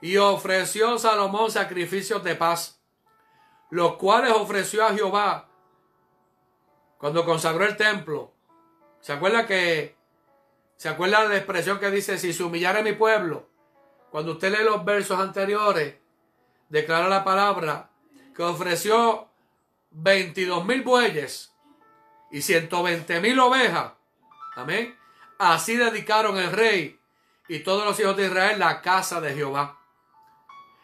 [0.01, 2.81] y ofreció Salomón sacrificios de paz,
[3.69, 5.47] los cuales ofreció a Jehová
[6.97, 8.33] cuando consagró el templo.
[8.99, 9.95] ¿Se acuerda que,
[10.81, 13.47] se acuerda de la expresión que dice, si se humillara mi pueblo?
[14.09, 15.93] Cuando usted lee los versos anteriores,
[16.69, 17.91] declara la palabra
[18.35, 19.29] que ofreció
[19.91, 21.53] 22 mil bueyes
[22.31, 23.91] y 120 mil ovejas.
[24.55, 24.97] Amén.
[25.37, 26.99] Así dedicaron el rey
[27.47, 29.77] y todos los hijos de Israel la casa de Jehová.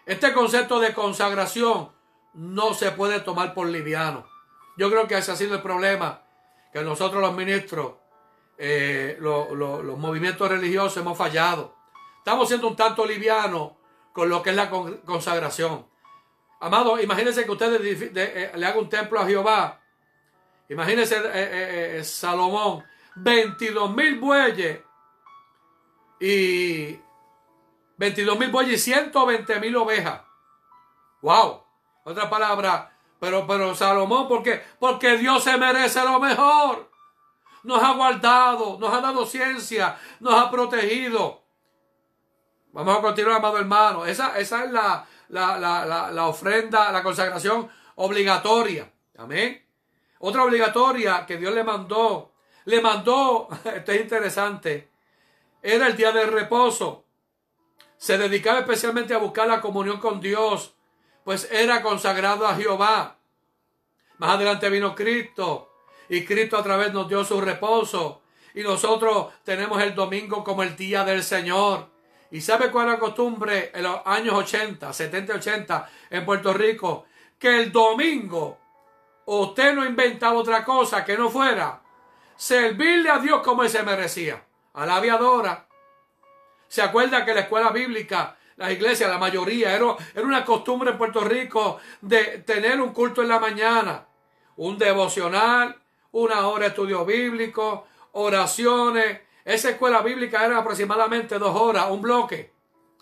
[0.06, 1.92] Este concepto de consagración
[2.36, 4.28] no se puede tomar por liviano.
[4.78, 6.22] Yo creo que ese ha sido el problema
[6.72, 7.94] que nosotros los ministros,
[8.58, 11.76] eh, los movimientos religiosos hemos fallado.
[12.18, 13.72] Estamos siendo un tanto livianos
[14.14, 15.86] con lo que es la consagración.
[16.60, 17.80] Amado, imagínense que usted
[18.16, 19.80] eh, le haga un templo a Jehová.
[20.70, 22.84] Imagínense eh, Salomón,
[23.16, 24.80] 22 mil bueyes
[26.20, 27.00] y
[27.98, 30.22] 22 mil bueyes y 120 mil ovejas.
[31.22, 31.64] Wow.
[32.04, 34.64] Otra palabra, pero, pero Salomón, ¿por qué?
[34.80, 36.90] Porque Dios se merece lo mejor.
[37.68, 41.44] Nos ha guardado, nos ha dado ciencia, nos ha protegido.
[42.72, 44.06] Vamos a continuar, amado hermano.
[44.06, 48.90] Esa, esa es la, la, la, la, ofrenda, la consagración obligatoria.
[49.18, 49.68] Amén.
[50.20, 52.32] Otra obligatoria que Dios le mandó,
[52.64, 54.90] le mandó, esto es interesante,
[55.62, 57.04] era el día de reposo.
[57.98, 60.74] Se dedicaba especialmente a buscar la comunión con Dios,
[61.26, 63.18] pues era consagrado a Jehová.
[64.20, 65.74] Más adelante vino Cristo
[66.10, 68.22] y Cristo a través nos dio su reposo.
[68.54, 71.90] Y nosotros tenemos el domingo como el día del Señor.
[72.32, 77.06] ¿Y sabe cuál es la costumbre en los años 80, 70 80 en Puerto Rico?
[77.38, 78.58] Que el domingo
[79.26, 81.82] usted no inventaba otra cosa que no fuera
[82.36, 84.44] servirle a Dios como Él se merecía.
[84.74, 85.68] A aviadora.
[86.68, 90.98] ¿Se acuerda que la escuela bíblica, la iglesia, la mayoría, era, era una costumbre en
[90.98, 94.06] Puerto Rico de tener un culto en la mañana?
[94.58, 95.76] Un devocional,
[96.18, 102.52] una hora de estudio bíblico, oraciones, esa escuela bíblica era aproximadamente dos horas, un bloque.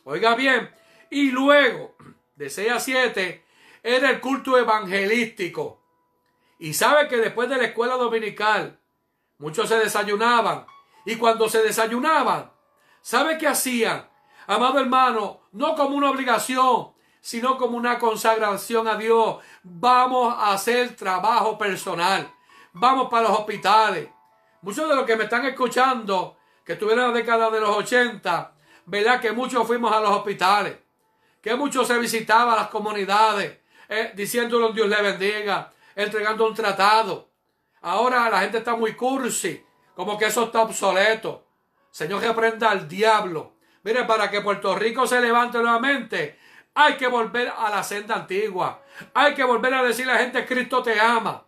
[0.03, 0.69] Oiga bien.
[1.09, 1.95] Y luego,
[2.35, 3.45] de 6 a 7,
[3.81, 5.81] era el culto evangelístico.
[6.59, 8.79] Y sabe que después de la escuela dominical,
[9.37, 10.65] muchos se desayunaban.
[11.05, 12.51] Y cuando se desayunaban,
[13.01, 14.09] ¿sabe qué hacían?
[14.45, 16.91] Amado hermano, no como una obligación,
[17.21, 19.37] sino como una consagración a Dios.
[19.63, 22.34] Vamos a hacer trabajo personal.
[22.77, 24.09] Vamos para los hospitales.
[24.61, 28.53] Muchos de los que me están escuchando, que estuvieron en la década de los 80,
[28.87, 29.21] ¿verdad?
[29.21, 30.75] Que muchos fuimos a los hospitales,
[31.41, 37.29] que muchos se visitaban las comunidades, eh, diciéndole Dios le bendiga, entregando un tratado.
[37.81, 39.63] ahora la gente está muy cursi,
[39.95, 41.45] como que eso está obsoleto.
[41.91, 43.53] Señor, reprenda al diablo.
[43.83, 46.37] Mire, para que Puerto Rico se levante nuevamente,
[46.73, 48.83] hay que volver a la senda antigua.
[49.13, 51.45] Hay que volver a decirle a la gente, Cristo te ama.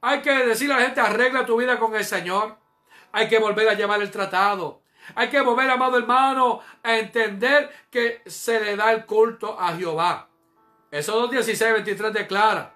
[0.00, 2.56] Hay que decirle a la gente, arregla tu vida con el Señor.
[3.12, 4.82] Hay que volver a llevar el tratado.
[5.14, 10.28] Hay que volver, amado hermano, a entender que se le da el culto a Jehová.
[10.90, 12.74] Eso 16, 23 declara.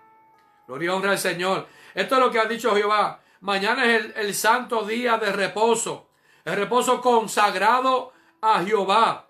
[0.67, 1.67] Gloria honra al Señor.
[1.95, 3.21] Esto es lo que ha dicho Jehová.
[3.41, 6.09] Mañana es el, el santo día de reposo.
[6.45, 9.29] El reposo consagrado a Jehová.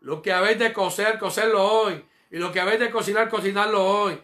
[0.00, 2.04] Lo que habéis de coser, coserlo hoy.
[2.30, 4.20] Y lo que habéis de cocinar, cocinarlo hoy.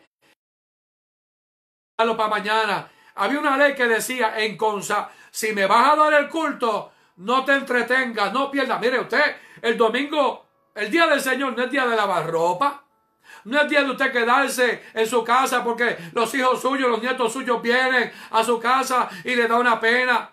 [2.00, 2.88] Para mañana.
[3.16, 7.44] Había una ley que decía en consa, si me vas a dar el culto, no
[7.44, 8.80] te entretengas, no pierdas.
[8.80, 12.82] Mire usted, el domingo, el día del Señor no es día de lavar ropa.
[13.44, 17.32] No es día de usted quedarse en su casa porque los hijos suyos, los nietos
[17.32, 20.30] suyos vienen a su casa y le da una pena.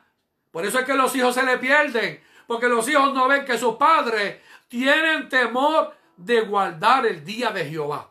[0.50, 2.24] Por eso es que los hijos se le pierden.
[2.48, 4.38] Porque los hijos no ven que sus padres
[4.70, 8.10] tienen temor de guardar el día de Jehová.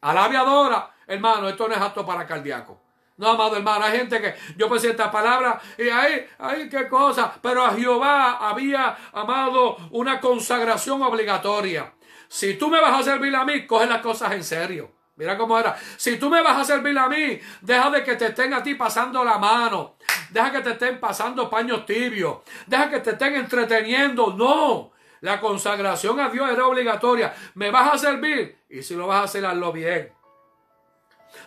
[0.00, 2.80] Alabe adora, hermano, esto no es apto para cardíaco.
[3.16, 7.34] No, amado hermano, hay gente que yo pensé esta palabra y ahí, ahí, qué cosa.
[7.42, 11.94] Pero a Jehová había, amado, una consagración obligatoria.
[12.28, 14.92] Si tú me vas a servir a mí, coge las cosas en serio.
[15.16, 15.76] Mira cómo era.
[15.96, 18.76] Si tú me vas a servir a mí, deja de que te estén a ti
[18.76, 19.96] pasando la mano.
[20.30, 22.38] Deja que te estén pasando paños tibios.
[22.68, 24.32] Deja que te estén entreteniendo.
[24.34, 24.92] No.
[25.20, 27.34] La consagración a Dios era obligatoria.
[27.54, 30.12] Me vas a servir y si lo vas a hacer, hazlo bien.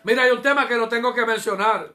[0.03, 1.93] Mira, hay un tema que no tengo que mencionar.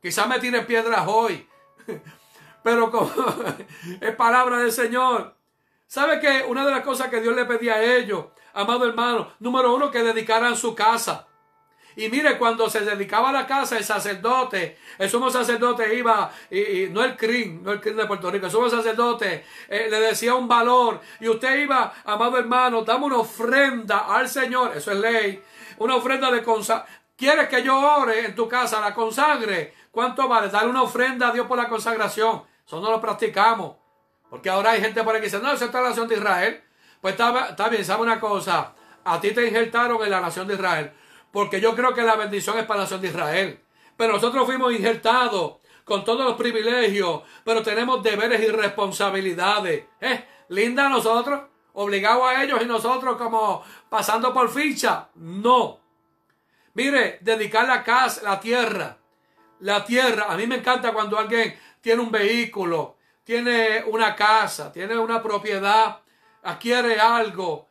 [0.00, 1.46] Quizás me tiren piedras hoy.
[2.62, 3.10] Pero como
[4.00, 5.34] es palabra del Señor.
[5.86, 9.74] ¿Sabe que una de las cosas que Dios le pedía a ellos, amado hermano, número
[9.74, 11.26] uno, que dedicaran su casa?
[11.96, 16.88] Y mire, cuando se dedicaba a la casa, el sacerdote, el sumo sacerdote iba, y,
[16.90, 20.34] no el CRIM, no el CRIM de Puerto Rico, el sumo sacerdote eh, le decía
[20.36, 25.42] un valor, y usted iba, amado hermano, dame una ofrenda al Señor, eso es ley,
[25.78, 26.42] una ofrenda de.
[27.18, 29.74] ¿Quieres que yo ore en tu casa, la consagre?
[29.90, 30.50] ¿Cuánto vale?
[30.50, 32.44] Dar una ofrenda a Dios por la consagración.
[32.64, 33.74] Eso no lo practicamos.
[34.30, 36.62] Porque ahora hay gente por ahí que dice, no, esa es la nación de Israel.
[37.00, 38.72] Pues está, bien, ¿sabe una cosa?
[39.02, 40.92] A ti te injertaron en la nación de Israel.
[41.32, 43.64] Porque yo creo que la bendición es para la nación de Israel.
[43.96, 49.86] Pero nosotros fuimos injertados con todos los privilegios, pero tenemos deberes y responsabilidades.
[50.00, 50.24] ¿Eh?
[50.50, 51.40] Linda nosotros,
[51.72, 55.08] obligados a ellos y nosotros como pasando por ficha.
[55.16, 55.87] No.
[56.78, 58.96] Mire, dedicar la casa, la tierra.
[59.60, 60.26] La tierra.
[60.28, 62.98] A mí me encanta cuando alguien tiene un vehículo
[63.28, 66.00] tiene una casa, tiene una propiedad,
[66.44, 67.68] adquiere algo,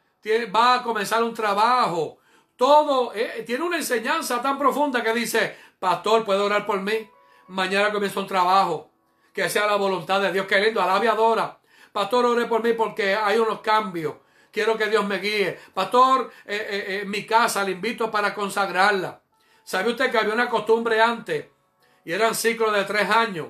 [0.55, 2.20] va a comenzar un trabajo.
[2.55, 7.10] Todo eh, tiene una enseñanza tan profunda que dice, pastor, puede orar por mí.
[7.47, 8.91] Mañana comienza un trabajo.
[9.34, 10.45] Que sea la voluntad de Dios.
[10.45, 10.80] Qué lindo.
[11.91, 14.14] Pastor, ore por mí porque hay unos cambios.
[14.52, 15.60] Quiero que Dios me guíe.
[15.74, 19.22] Pastor, eh, eh, mi casa le invito para consagrarla.
[19.64, 21.45] ¿Sabe usted que había una costumbre antes?
[22.06, 23.48] Y eran ciclos de tres años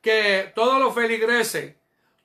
[0.00, 1.76] que todos los feligreses,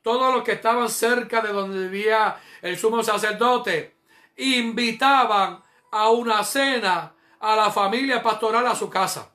[0.02, 3.96] todos los que estaban cerca de donde vivía el sumo sacerdote,
[4.36, 9.30] invitaban a una cena a la familia pastoral a su casa.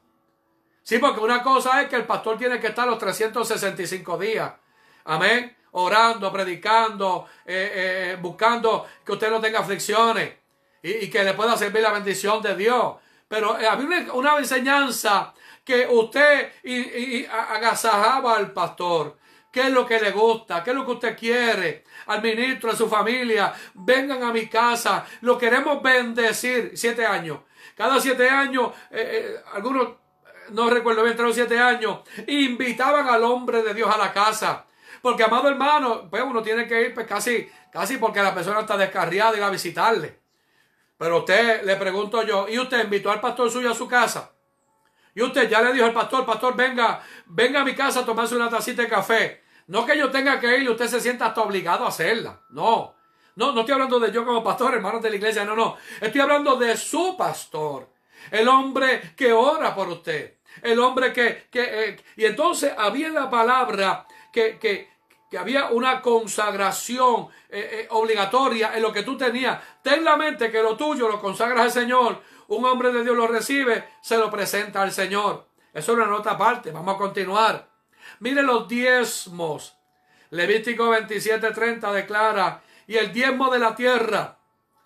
[0.83, 4.53] Sí, porque una cosa es que el pastor tiene que estar los 365 días.
[5.05, 5.54] Amén.
[5.77, 10.33] Orando, predicando, eh, eh, buscando que usted no tenga aflicciones
[10.81, 12.95] y, que le pueda servir la bendición de Dios.
[13.27, 16.51] Pero eh, había una enseñanza que usted
[17.31, 19.17] agasajaba al pastor.
[19.51, 20.61] ¿Qué es lo que le gusta?
[20.63, 21.85] ¿Qué es lo que usted quiere?
[22.07, 23.53] Al ministro, a su familia.
[23.73, 25.05] Vengan a mi casa.
[25.21, 26.71] Lo queremos bendecir.
[26.75, 27.39] Siete años.
[27.75, 29.89] Cada siete años, eh, eh, algunos,
[30.49, 34.65] no recuerdo bien, tres o siete años, invitaban al hombre de Dios a la casa.
[35.05, 38.75] Porque, amado hermano, pues uno tiene que ir pues, casi, casi porque la persona está
[38.75, 40.17] descarriada y va a visitarle.
[40.97, 44.31] Pero usted, le pregunto yo, ¿y usted invitó al pastor suyo a su casa?
[45.13, 48.35] Y usted ya le dijo al pastor, pastor, venga, venga a mi casa a tomarse
[48.35, 49.43] una tacita de café.
[49.67, 52.41] No que yo tenga que ir y usted se sienta hasta obligado a hacerla.
[52.49, 52.95] No.
[53.35, 55.45] No, no estoy hablando de yo como pastor, hermano de la iglesia.
[55.45, 55.77] No, no.
[56.01, 57.89] Estoy hablando de su pastor.
[58.31, 60.37] El hombre que ora por usted.
[60.63, 61.45] El hombre que...
[61.51, 64.94] que eh, y entonces había la palabra que, que,
[65.37, 69.61] había una consagración eh, eh, obligatoria en lo que tú tenías.
[69.81, 73.27] Ten la mente que lo tuyo lo consagras al Señor un hombre de Dios lo
[73.27, 75.47] recibe, se lo presenta al Señor.
[75.73, 76.71] Eso es una nota aparte.
[76.71, 77.67] Vamos a continuar.
[78.19, 79.77] Mire los diezmos.
[80.29, 84.37] Levítico 27:30 declara, y el diezmo de la tierra,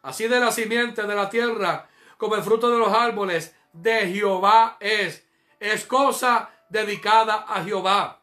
[0.03, 4.77] así de la simiente de la tierra, como el fruto de los árboles, de Jehová
[4.79, 5.25] es.
[5.59, 8.18] Es cosa dedicada a Jehová.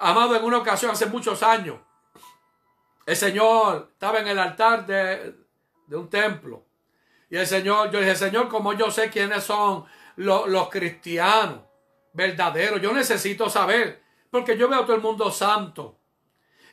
[0.00, 1.78] Amado, en una ocasión, hace muchos años,
[3.04, 5.34] el Señor estaba en el altar de,
[5.90, 6.64] un templo.
[7.30, 9.86] Y el Señor, yo dije, Señor, como yo sé quiénes son
[10.16, 11.60] los, cristianos
[12.12, 15.98] verdaderos, yo necesito saber, porque yo veo a todo el mundo santo.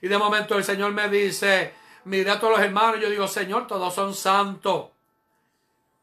[0.01, 1.73] Y de momento el Señor me dice,
[2.03, 2.99] mira a todos los hermanos.
[2.99, 4.89] Yo digo, Señor, todos son santos.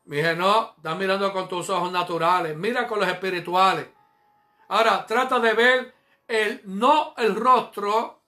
[0.06, 2.56] Me dije, no, estás mirando con tus ojos naturales.
[2.56, 3.86] Mira con los espirituales.
[4.68, 5.94] Ahora, trata de ver
[6.32, 8.22] el, no el rostro,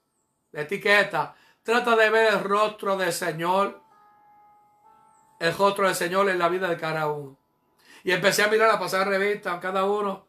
[0.52, 1.34] de etiqueta.
[1.62, 3.80] Trata de ver el rostro del Señor.
[5.40, 7.36] El rostro del Señor en la vida de cada uno.
[8.05, 10.26] Y empecé a mirar, a pasar revista a cada uno.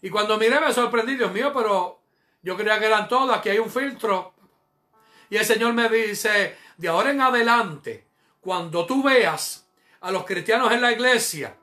[0.00, 2.00] Y cuando miré me sorprendí, Dios mío, pero
[2.42, 3.36] yo creía que eran todos.
[3.36, 4.34] Aquí hay un filtro.
[5.28, 8.06] Y el Señor me dice, de ahora en adelante,
[8.40, 9.68] cuando tú veas
[10.00, 11.56] a los cristianos en la iglesia,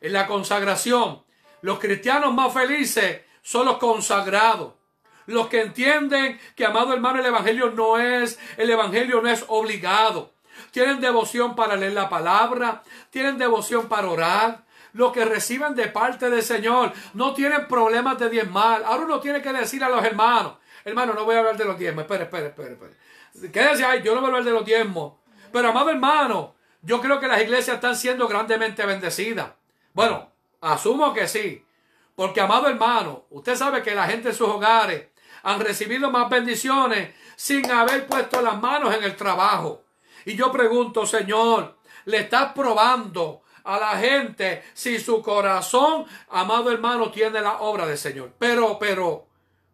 [0.00, 1.24] en la consagración,
[1.62, 4.77] los cristianos más felices son los consagrados.
[5.28, 10.32] Los que entienden que, amado hermano, el Evangelio no es, el Evangelio no es obligado.
[10.70, 14.64] Tienen devoción para leer la palabra, tienen devoción para orar,
[14.94, 16.94] lo que reciben de parte del Señor.
[17.12, 18.82] No tienen problemas de diezmar.
[18.86, 21.78] Ahora uno tiene que decir a los hermanos, hermano, no voy a hablar de los
[21.78, 23.52] diezmos, espere, espere, espere, espere.
[23.52, 25.12] Quédese ahí, yo no voy a hablar de los diezmos.
[25.52, 29.50] Pero amado hermano, yo creo que las iglesias están siendo grandemente bendecidas.
[29.92, 31.62] Bueno, asumo que sí.
[32.16, 35.07] Porque amado hermano, usted sabe que la gente en sus hogares
[35.42, 39.82] han recibido más bendiciones sin haber puesto las manos en el trabajo.
[40.24, 47.10] Y yo pregunto, Señor, ¿le estás probando a la gente si su corazón, amado hermano,
[47.10, 48.32] tiene la obra del Señor?
[48.38, 49.26] Pero, pero,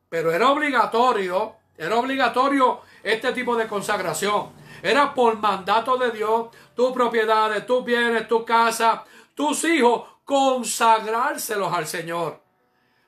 [0.09, 4.51] pero era obligatorio, era obligatorio este tipo de consagración.
[4.83, 9.05] Era por mandato de Dios, tus propiedades, tus bienes, tu casa,
[9.35, 12.44] tus hijos, consagrárselos al Señor.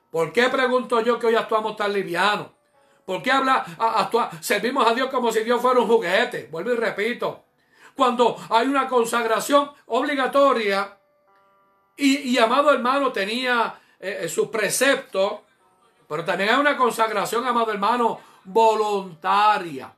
[0.09, 2.53] ¿Por qué pregunto yo que hoy actuamos tan liviano?
[3.05, 3.65] ¿Por qué habla,
[4.41, 6.49] servimos a Dios como si Dios fuera un juguete?
[6.51, 7.45] Vuelvo y repito.
[7.95, 10.97] Cuando hay una consagración obligatoria
[11.95, 15.45] y, amado hermano tenía eh, eh, su precepto,
[16.07, 19.93] pero también hay una consagración, amado hermano, voluntaria.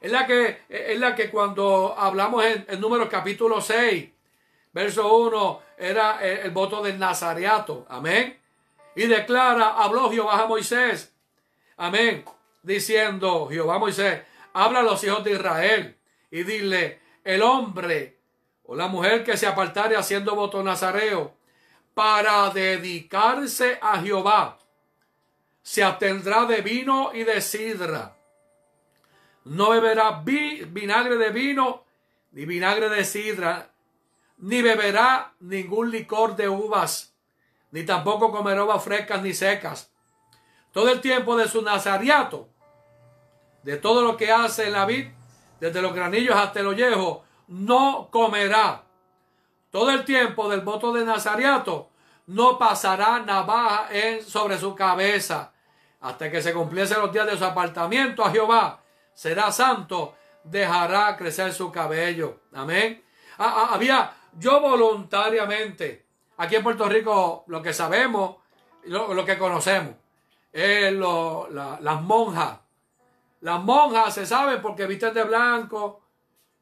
[0.00, 4.10] Es la que, es la que cuando hablamos en, el número capítulo 6,
[4.72, 7.84] verso 1, era el, voto del Nazareato.
[7.88, 8.43] Amén.
[8.96, 11.12] Y declara, habló Jehová a Moisés.
[11.76, 12.24] Amén.
[12.62, 14.22] Diciendo, Jehová Moisés,
[14.52, 15.96] habla a los hijos de Israel
[16.30, 18.18] y dile, el hombre
[18.64, 21.34] o la mujer que se apartare haciendo voto nazareo
[21.94, 24.58] para dedicarse a Jehová
[25.62, 28.16] se abstendrá de vino y de sidra.
[29.44, 31.84] No beberá vinagre de vino
[32.32, 33.70] ni vinagre de sidra,
[34.38, 37.13] ni beberá ningún licor de uvas,
[37.74, 39.90] ni tampoco comerá uvas frescas ni secas.
[40.70, 42.48] Todo el tiempo de su nazariato,
[43.64, 45.08] de todo lo que hace en la vid,
[45.58, 48.84] desde los granillos hasta el ollejo, no comerá.
[49.72, 51.90] Todo el tiempo del voto de nazariato,
[52.28, 55.52] no pasará navaja en, sobre su cabeza
[56.00, 58.84] hasta que se cumpliesen los días de su apartamiento a Jehová.
[59.14, 60.14] Será santo,
[60.44, 62.42] dejará crecer su cabello.
[62.52, 63.04] Amén.
[63.36, 66.03] Ah, ah, había yo voluntariamente,
[66.36, 68.36] aquí en Puerto Rico, lo que sabemos,
[68.84, 69.94] lo, que conocemos,
[70.52, 72.58] es las monjas.
[73.40, 76.00] Las monjas se saben porque visten de blanco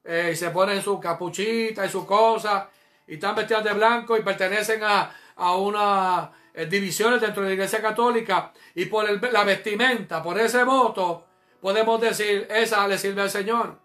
[0.05, 2.68] eh, y se ponen su capuchita y su cosa
[3.07, 7.55] y están vestidas de blanco y pertenecen a, a una eh, divisiones dentro de la
[7.55, 11.27] Iglesia Católica y por la vestimenta, por ese voto,
[11.61, 13.79] podemos decir, esa le sirve al Señor.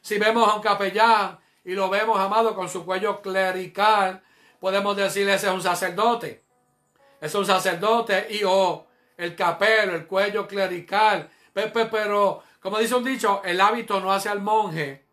[0.00, 4.22] Si vemos a un capellán y lo vemos amado con su cuello clerical,
[4.66, 6.42] podemos decir, ese es un sacerdote.
[7.20, 8.84] Es un sacerdote y o
[9.16, 11.30] el capelo, el cuello clerical.
[11.54, 15.04] Pero, como dice un dicho, el hábito no hace al monje,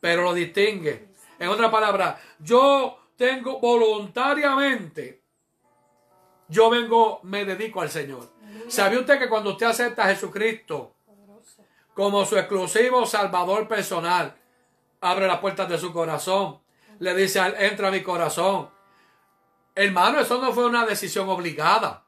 [0.00, 1.10] pero lo distingue.
[1.38, 5.22] En otra palabra, yo tengo voluntariamente
[6.48, 8.32] yo vengo, me dedico al Señor.
[8.66, 10.96] ¿Sabe usted que cuando usted acepta a Jesucristo
[11.94, 14.34] como su exclusivo Salvador personal,
[15.00, 16.58] abre las puertas de su corazón,
[17.00, 18.70] le dice, entra a mi corazón.
[19.74, 22.04] Hermano, eso no fue una decisión obligada.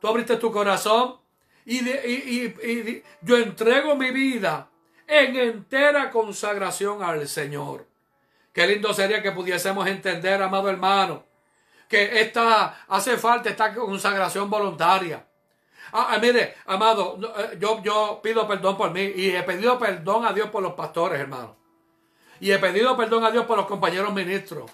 [0.00, 1.16] Tú abriste tu corazón
[1.64, 4.68] y, y yo entrego mi vida
[5.06, 7.86] en entera consagración al Señor.
[8.52, 11.24] Qué lindo sería que pudiésemos entender, amado hermano,
[11.88, 15.26] que esta, hace falta esta consagración voluntaria.
[15.92, 20.26] Ah, ah mire, amado, eh, yo, yo pido perdón por mí y he pedido perdón
[20.26, 21.57] a Dios por los pastores, hermano.
[22.40, 24.70] Y he pedido perdón a Dios por los compañeros ministros.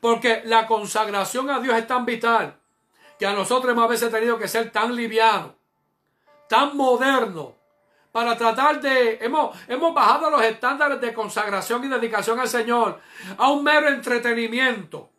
[0.00, 2.58] Porque la consagración a Dios es tan vital
[3.18, 5.52] que a nosotros hemos a veces tenido que ser tan livianos,
[6.48, 7.54] tan modernos,
[8.14, 13.00] para tratar de, hemos, hemos bajado los estándares de consagración y dedicación al Señor
[13.36, 15.10] a un mero entretenimiento,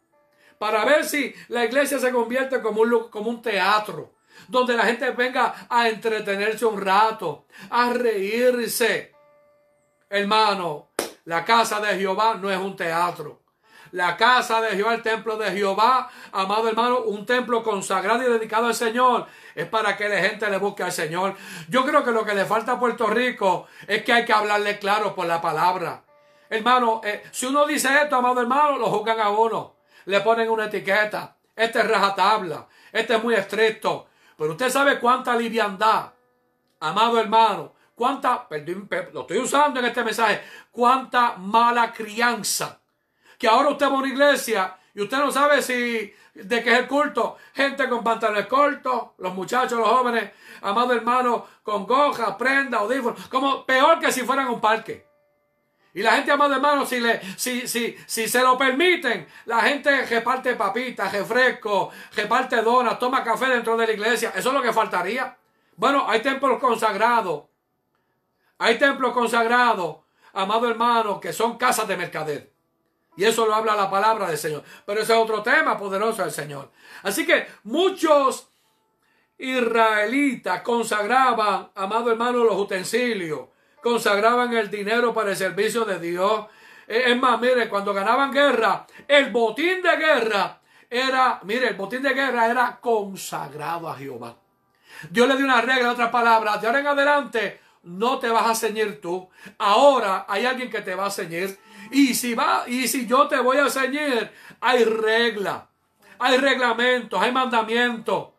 [0.58, 4.14] para ver si la iglesia se convierte como un, como un teatro,
[4.48, 9.14] donde la gente venga a entretenerse un rato, a reírse.
[10.10, 10.90] Hermano,
[11.26, 13.42] la casa de Jehová no es un teatro.
[13.92, 18.68] La casa de Jehová, el templo de Jehová, amado hermano, un templo consagrado y dedicado
[18.68, 19.28] al Señor.
[19.54, 21.36] Es para que la gente le busque al Señor.
[21.70, 24.78] Yo creo que lo que le falta a Puerto Rico es que hay que hablarle
[24.80, 26.04] claro por la palabra.
[26.50, 29.78] Hermano, eh, si uno dice esto, amado hermano, lo juzgan a uno.
[30.06, 31.38] Le ponen una etiqueta.
[31.56, 32.68] Este es rajatabla.
[32.92, 34.08] Este es muy estricto.
[34.38, 36.12] Pero usted sabe cuánta liviandad,
[36.82, 38.48] amado hermano, cuánta,
[39.14, 42.80] lo estoy usando en este mensaje, cuánta mala crianza.
[43.38, 46.80] Que ahora usted va a una iglesia y usted no sabe si de qué es
[46.80, 47.38] el culto.
[47.54, 50.32] Gente con pantalones cortos, los muchachos, los jóvenes,
[50.62, 55.06] amado hermano, con goja, prenda, audífonos, como peor que si fueran un parque.
[55.94, 60.06] Y la gente, amado hermano, si, le, si, si, si se lo permiten, la gente
[60.06, 64.34] reparte papitas, refresco, reparte donas, toma café dentro de la iglesia.
[64.36, 65.38] Eso es lo que faltaría.
[65.78, 67.44] Bueno, hay templos consagrados.
[68.58, 69.98] Hay templos consagrados,
[70.34, 72.52] amado hermano, que son casas de mercader.
[73.18, 74.64] Y eso lo habla la palabra del Señor.
[74.86, 76.72] Pero ese es otro tema poderoso del Señor.
[77.04, 78.50] Así que muchos
[79.38, 83.48] israelitas consagraban, amado hermano, los utensilios
[83.82, 86.48] consagraban el dinero para el servicio de Dios.
[86.88, 92.02] Eh, es más, mire, cuando ganaban guerra, el botín de guerra era, mire, el botín
[92.02, 94.36] de guerra era consagrado a Jehová.
[95.10, 98.56] Dios le dio una regla, otras palabras, de ahora en adelante no te vas a
[98.56, 99.30] ceñir tú.
[99.58, 101.58] Ahora hay alguien que te va a ceñir.
[101.92, 105.70] Y si va, y si yo te voy a ceñir, hay regla,
[106.20, 108.30] hay reglamentos, hay mandamientos.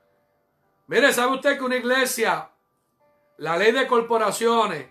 [0.88, 2.50] Mire, ¿sabe usted que una iglesia,
[3.38, 4.88] la ley de corporaciones,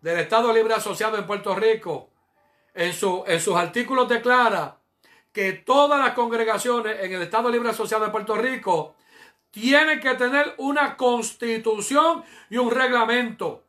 [0.00, 2.10] del Estado Libre Asociado en Puerto Rico,
[2.74, 4.78] en, su, en sus artículos declara
[5.32, 8.96] que todas las congregaciones en el Estado Libre Asociado de Puerto Rico
[9.52, 13.62] tienen que tener una constitución y un reglamento.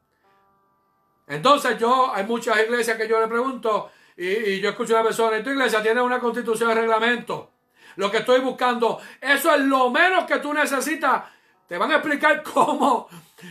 [1.27, 5.37] Entonces yo, hay muchas iglesias que yo le pregunto y, yo escucho a una persona,
[5.37, 7.51] ¿y tu iglesia tiene una constitución y reglamento?
[7.95, 11.23] Lo que estoy buscando, eso es lo menos que tú necesitas.
[11.67, 13.07] Te van a explicar cómo,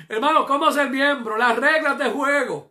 [0.09, 2.71] hermano, cómo ser miembro, las reglas de juego.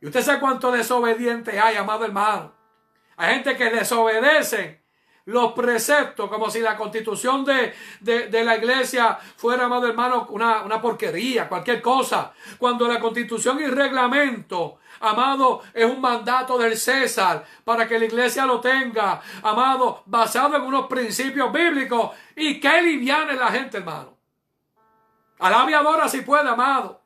[0.00, 2.52] Y usted sabe cuánto desobediente hay, amado hermano.
[3.16, 4.82] Hay gente que desobedece
[5.28, 7.74] los preceptos, como si la constitución de,
[8.44, 12.32] la iglesia fuera, amado hermano, una, una, porquería, cualquier cosa.
[12.56, 18.46] Cuando la constitución y reglamento, amado, es un mandato del César para que la iglesia
[18.46, 22.10] lo tenga, amado, basado en unos principios bíblicos.
[22.34, 24.16] Y que liviana la gente, hermano.
[25.40, 27.02] Alabiadora si puede, amado.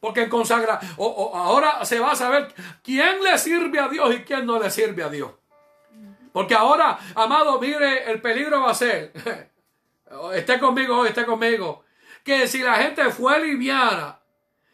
[0.00, 4.44] Porque en consagra, ahora se va a saber quién le sirve a Dios y quién
[4.44, 5.30] no le sirve a Dios.
[6.36, 9.10] Porque ahora, amado, mire, el peligro va a ser,
[10.34, 11.82] esté conmigo hoy, esté conmigo,
[12.22, 14.20] que si la gente fue liviana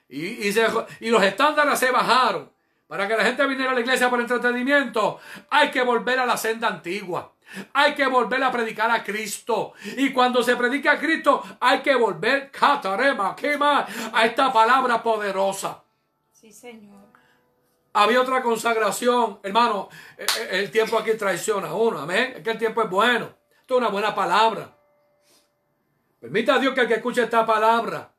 [0.09, 2.51] y, y los estándares se bajaron
[2.89, 6.37] para que la gente viniera a la iglesia por entretenimiento, hay que volver a la
[6.37, 7.33] senda antigua.
[7.75, 9.75] Hay que volver a predicar a Cristo.
[9.99, 15.81] Y cuando se predica a Cristo, hay que volver, catarema, quema, a esta palabra poderosa.
[16.33, 17.02] Sí, Señor.
[17.95, 19.89] Había otra consagración, hermano.
[20.17, 22.35] Eh, eh, el tiempo aquí traiciona a uno, amén.
[22.37, 23.35] Es que el tiempo es bueno.
[23.61, 24.75] Esto es una buena palabra.
[26.21, 28.13] Permita a Dios que el que escuche esta palabra,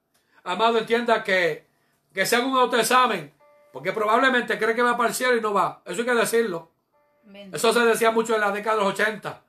[0.44, 1.66] amado, entienda que,
[2.14, 3.34] que se haga un autoexamen,
[3.72, 5.82] porque probablemente cree que va para el cielo y no va.
[5.86, 6.70] Eso hay que decirlo.
[7.52, 9.42] Eso se decía mucho en la década de los 80.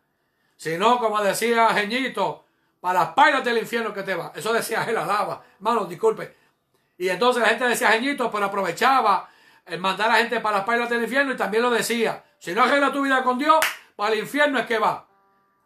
[0.57, 2.45] Si no, como decía Geñito,
[2.81, 4.33] para las pailas del infierno que te va.
[4.35, 5.43] Eso decía él, alaba.
[5.57, 6.37] Hermano, disculpe.
[6.97, 9.29] Y entonces la gente decía Geñito, pero aprovechaba
[9.67, 12.25] el mandar a la gente para las pailas del infierno y también lo decía.
[12.39, 13.59] Si no arregla tu vida con Dios,
[13.97, 15.07] para el infierno es que va.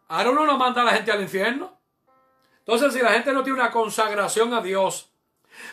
[0.09, 1.79] Ahora uno no manda a la gente al infierno.
[2.61, 5.11] Entonces, si la gente no tiene una consagración a Dios,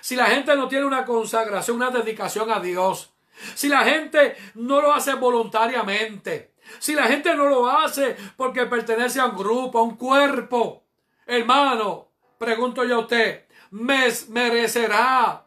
[0.02, 3.14] si la gente no tiene una consagración, una dedicación a Dios,
[3.54, 9.20] si la gente no lo hace voluntariamente, si la gente no lo hace porque pertenece
[9.20, 10.84] a un grupo, a un cuerpo,
[11.26, 15.45] hermano, pregunto yo a usted, ¿me merecerá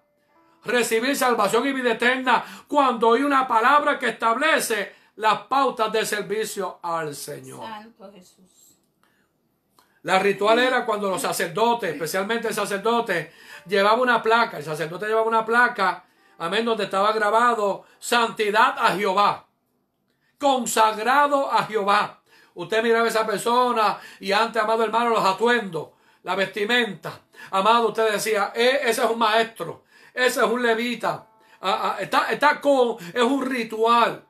[0.69, 6.79] recibir salvación y vida eterna cuando hay una palabra que establece las pautas de servicio
[6.83, 7.65] al Señor?
[7.67, 8.45] Santo Jesús.
[10.03, 13.33] La ritual era cuando los sacerdotes, especialmente el sacerdote,
[13.67, 16.05] llevaba una placa, el sacerdote llevaba una placa
[16.39, 19.47] amén, donde estaba grabado santidad a Jehová,
[20.39, 22.21] consagrado a Jehová.
[22.55, 25.89] Usted miraba a esa persona y antes, amado hermano, los atuendos,
[26.23, 27.21] la vestimenta.
[27.51, 29.85] Amado, usted decía, "Eh, ese es un maestro,
[30.27, 31.29] ese es un levita,
[31.61, 34.25] Ah, ah, está, está con, es un ritual.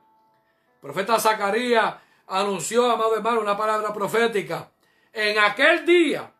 [0.75, 1.95] El profeta Zacarías
[2.27, 4.71] anunció, amado hermano, una palabra profética.
[5.13, 6.31] En aquel día,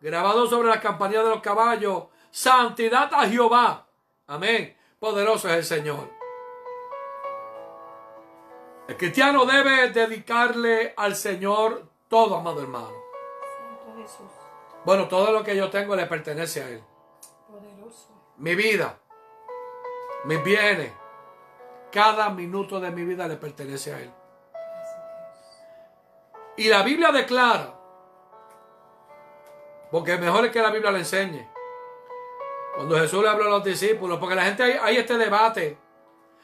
[0.00, 3.86] grabado sobre las campanillas de los caballos, santidad a Jehová.
[4.26, 4.76] Amén.
[4.98, 6.10] Poderoso es el Señor.
[8.88, 12.92] El cristiano debe dedicarle al Señor todo, amado hermano.
[13.56, 14.30] Santo Jesús.
[14.84, 16.84] Bueno, todo lo que yo tengo le pertenece a Él.
[18.36, 18.98] Mi vida,
[20.24, 20.92] mis bienes,
[21.92, 24.12] cada minuto de mi vida le pertenece a Él.
[26.56, 27.72] Y la Biblia declara,
[29.90, 31.48] porque mejor es que la Biblia le enseñe.
[32.74, 35.78] Cuando Jesús le habló a los discípulos, porque la gente hay, hay este debate,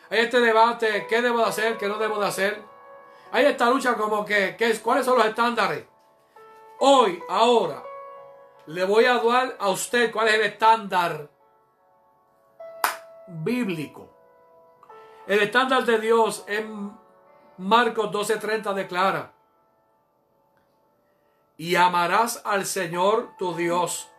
[0.08, 2.62] hay este debate, ¿qué debo de hacer, qué no debo de hacer?
[3.32, 5.84] Hay esta lucha como que, ¿qué es, ¿cuáles son los estándares?
[6.78, 7.82] Hoy, ahora,
[8.66, 11.28] le voy a dar a usted cuál es el estándar
[13.30, 14.08] bíblico.
[15.26, 16.92] El estándar de Dios en
[17.58, 19.32] Marcos 12:30 declara,
[21.56, 24.10] y amarás al Señor tu Dios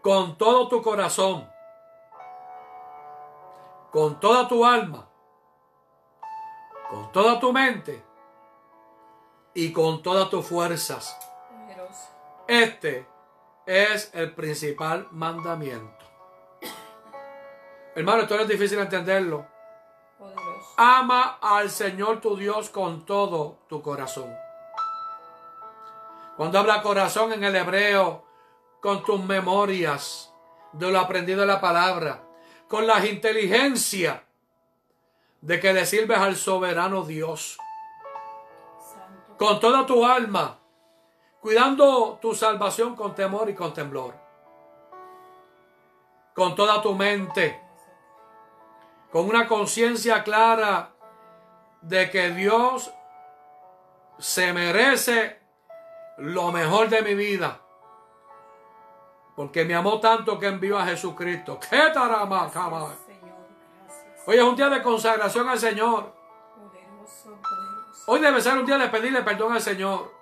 [0.00, 1.48] con todo tu corazón,
[3.90, 5.08] con toda tu alma,
[6.88, 8.04] con toda tu mente
[9.54, 11.18] y con todas tus fuerzas.
[12.46, 13.06] Este
[13.66, 16.07] es el principal mandamiento.
[17.98, 19.44] Hermano, esto no es difícil entenderlo.
[20.16, 20.74] Poderoso.
[20.76, 24.32] Ama al Señor tu Dios con todo tu corazón.
[26.36, 28.24] Cuando habla corazón en el hebreo,
[28.80, 30.32] con tus memorias
[30.74, 32.22] de lo aprendido en la palabra,
[32.68, 34.22] con la inteligencia
[35.40, 37.58] de que le sirves al soberano Dios,
[38.78, 39.36] Santo.
[39.38, 40.60] con toda tu alma,
[41.40, 44.14] cuidando tu salvación con temor y con temblor,
[46.32, 47.66] con toda tu mente,
[49.10, 50.92] con una conciencia clara
[51.80, 52.92] de que Dios
[54.18, 55.40] se merece
[56.18, 57.60] lo mejor de mi vida.
[59.36, 61.58] Porque me amó tanto que envió a Jesucristo.
[61.70, 62.50] ¡Qué tarama.
[64.26, 66.12] Hoy es un día de consagración al Señor.
[68.06, 70.12] Hoy debe ser un día de pedirle perdón al Señor.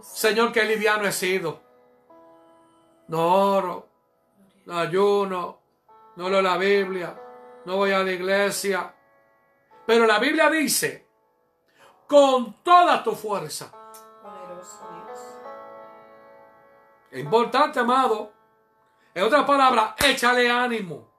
[0.00, 1.60] Señor, qué liviano he sido.
[3.08, 3.88] No oro,
[4.66, 5.58] no ayuno,
[6.16, 7.21] no leo la Biblia,
[7.64, 8.94] no voy a la iglesia.
[9.86, 11.06] Pero la Biblia dice,
[12.06, 13.70] con toda tu fuerza.
[14.22, 15.20] Poderoso Dios.
[17.10, 18.32] Es importante, amado.
[19.14, 21.10] En otras palabras, échale ánimo.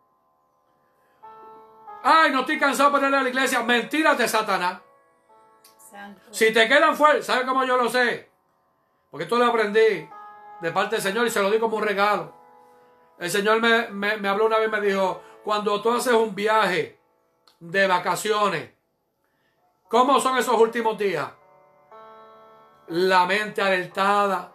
[2.04, 3.62] Ay, no estoy cansado para ir a la iglesia.
[3.64, 4.82] Mentiras de Satanás.
[5.90, 6.22] Santo.
[6.32, 8.30] Si te quedan fuertes, ¿sabes cómo yo lo sé?
[9.12, 10.10] Porque esto lo aprendí
[10.62, 12.34] de parte del Señor y se lo di como un regalo.
[13.20, 16.34] El Señor me, me- me habló una vez y me dijo, cuando tú haces un
[16.34, 17.00] viaje
[17.60, 18.70] de vacaciones,
[19.88, 21.30] ¿cómo son esos últimos días?
[22.88, 24.52] La mente alertada,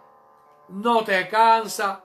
[0.69, 2.01] no te cansa,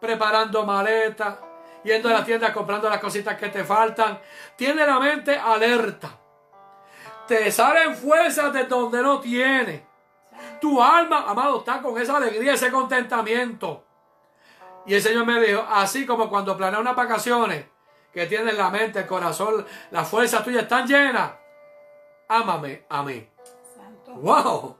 [0.00, 1.36] preparando maletas,
[1.84, 4.20] yendo a la tienda comprando las cositas que te faltan.
[4.56, 6.18] Tiene la mente alerta
[7.28, 9.86] te salen fuerzas de donde no tiene.
[10.60, 13.84] Tu alma, amado, está con esa alegría, ese contentamiento.
[14.86, 17.66] Y el Señor me dijo, así como cuando planeas unas vacaciones,
[18.12, 21.32] que tienes la mente, el corazón, las fuerzas tuyas están llenas,
[22.28, 23.28] ámame a mí.
[23.76, 24.12] Santo.
[24.14, 24.76] ¡Wow!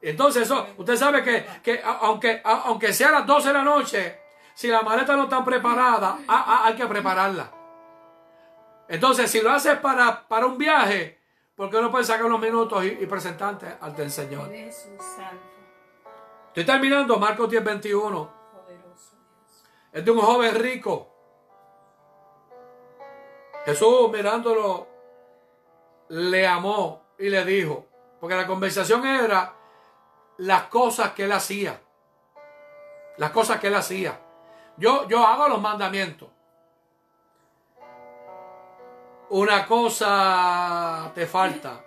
[0.00, 4.20] Entonces, eso, usted sabe que, que aunque, aunque sea a las 12 de la noche,
[4.54, 7.50] si la maleta no está preparada, a- a- hay que prepararla.
[8.88, 11.20] Entonces, si lo haces para, para un viaje,
[11.54, 14.48] ¿por qué no puedes sacar unos minutos y, y presentarte ante el Señor?
[16.48, 18.30] Estoy terminando, Marcos 10, 21.
[18.52, 19.64] Poderoso Dios.
[19.92, 21.11] Es de un joven rico.
[23.64, 24.88] Jesús mirándolo,
[26.08, 27.86] le amó y le dijo,
[28.20, 29.54] porque la conversación era
[30.38, 31.80] las cosas que él hacía.
[33.16, 34.20] Las cosas que él hacía.
[34.76, 36.28] Yo, yo hago los mandamientos.
[39.30, 41.80] Una cosa te falta.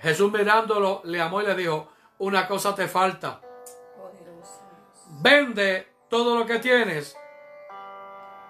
[0.00, 3.40] Jesús mirándolo, le amó y le dijo, una cosa te falta.
[5.20, 7.16] Vende todo lo que tienes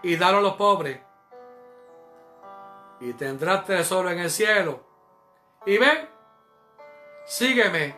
[0.03, 1.08] y dalo a los pobres.
[3.01, 4.85] Y tendrás tesoro en el cielo.
[5.67, 6.09] Y ven,
[7.27, 7.97] sígueme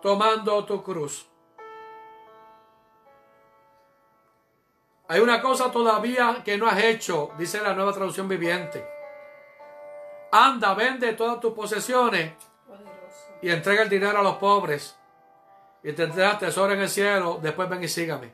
[0.00, 1.28] tomando tu cruz.
[5.08, 8.86] Hay una cosa todavía que no has hecho, dice la nueva traducción viviente.
[10.30, 12.32] Anda, vende todas tus posesiones
[13.40, 14.94] y entrega el dinero a los pobres.
[15.82, 18.32] y tendrás tesoro en el cielo, después ven y sígame.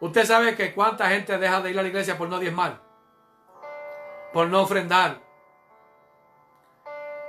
[0.00, 2.80] Usted sabe que cuánta gente deja de ir a la iglesia por no diezmar,
[4.32, 5.20] por no ofrendar.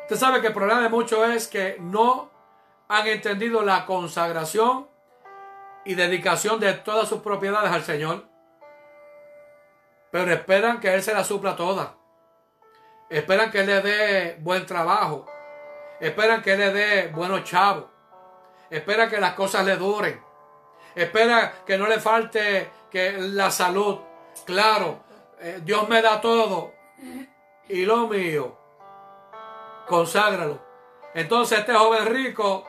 [0.02, 2.32] Usted sabe que el problema de muchos es que no
[2.88, 4.88] han entendido la consagración
[5.86, 8.28] y dedicación de todas sus propiedades al Señor.
[10.12, 11.96] Pero esperan que Él se la supla toda.
[13.10, 15.28] Esperan que Él le dé buen trabajo.
[16.00, 17.86] Esperan que Él le dé buenos chavos.
[18.70, 20.20] Esperan que las cosas le duren.
[20.96, 24.00] Esperan que no le falte que la salud.
[24.46, 25.04] Claro,
[25.40, 26.79] eh, Dios me da todo.
[27.68, 28.58] Y lo mío,
[29.88, 30.60] conságralo.
[31.14, 32.66] Entonces este joven rico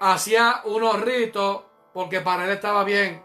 [0.00, 1.62] hacía unos ritos
[1.92, 3.22] porque para él estaba bien.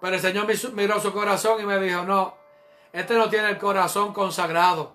[0.00, 2.34] Pero el Señor miró su corazón y me dijo, no,
[2.92, 4.94] este no tiene el corazón consagrado.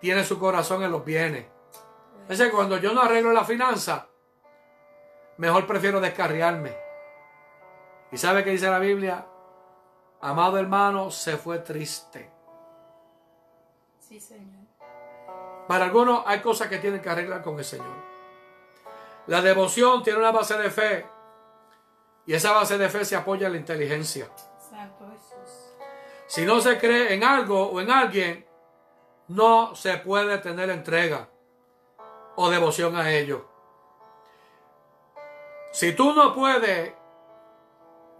[0.00, 1.46] Tiene su corazón en los bienes.
[2.28, 4.08] Ese cuando yo no arreglo la finanza,
[5.36, 6.76] mejor prefiero descarriarme.
[8.12, 9.26] ¿Y sabe qué dice la Biblia?
[10.20, 12.30] Amado hermano, se fue triste.
[13.98, 14.64] Sí, Señor.
[15.68, 17.96] Para algunos hay cosas que tienen que arreglar con el Señor.
[19.26, 21.06] La devoción tiene una base de fe.
[22.26, 24.28] Y esa base de fe se apoya en la inteligencia.
[24.58, 25.72] Santo Jesús.
[26.26, 28.46] Si no se cree en algo o en alguien,
[29.28, 31.28] no se puede tener entrega
[32.36, 33.48] o devoción a ello.
[35.72, 36.94] Si tú no puedes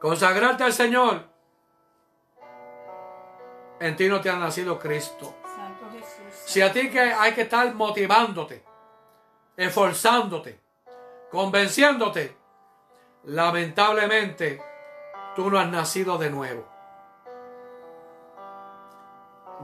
[0.00, 1.35] consagrarte al Señor,
[3.80, 5.34] en ti no te ha nacido Cristo.
[5.54, 6.42] Santo Jesús.
[6.44, 8.64] Si a ti que hay que estar motivándote,
[9.56, 10.60] esforzándote,
[11.30, 12.36] convenciéndote,
[13.24, 14.62] lamentablemente
[15.34, 16.66] tú no has nacido de nuevo.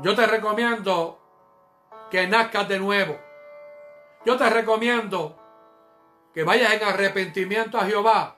[0.02, 1.18] Yo te recomiendo
[2.10, 3.18] que nazcas de nuevo.
[4.24, 5.38] Yo te recomiendo
[6.32, 8.36] que vayas en arrepentimiento a Jehová.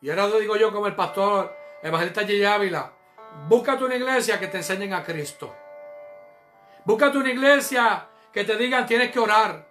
[0.00, 2.46] Y ahora lo digo yo como el pastor evangelista G.
[2.46, 2.92] Ávila.
[3.48, 5.54] Búscate una iglesia que te enseñen a Cristo.
[6.84, 9.66] Búscate una iglesia que te digan tienes que orar.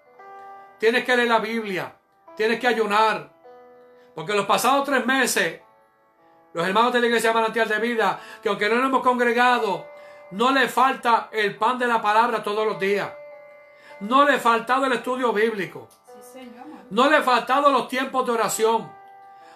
[0.78, 1.94] Tienes que leer la Biblia.
[2.36, 3.32] Tienes que ayunar.
[4.16, 5.62] Porque los pasados tres meses,
[6.54, 9.88] los hermanos de la iglesia manantial de vida, que aunque no nos hemos congregado,
[10.32, 13.12] no le falta el pan de la palabra todos los días.
[14.02, 15.88] No le ha faltado el estudio bíblico.
[16.06, 16.66] Sí, Señor.
[16.90, 18.92] No le ha faltado los tiempos de oración.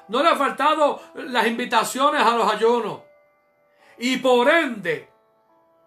[0.08, 3.02] No le ha faltado las invitaciones a los ayunos.
[3.98, 5.10] Y por ende,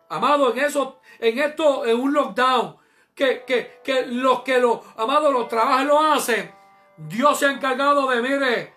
[0.08, 2.76] amado, en eso, en esto, en un lockdown,
[3.14, 6.54] que, que, que los que los, amados, los trabajan lo hacen,
[6.96, 8.74] Dios se ha encargado de, mire,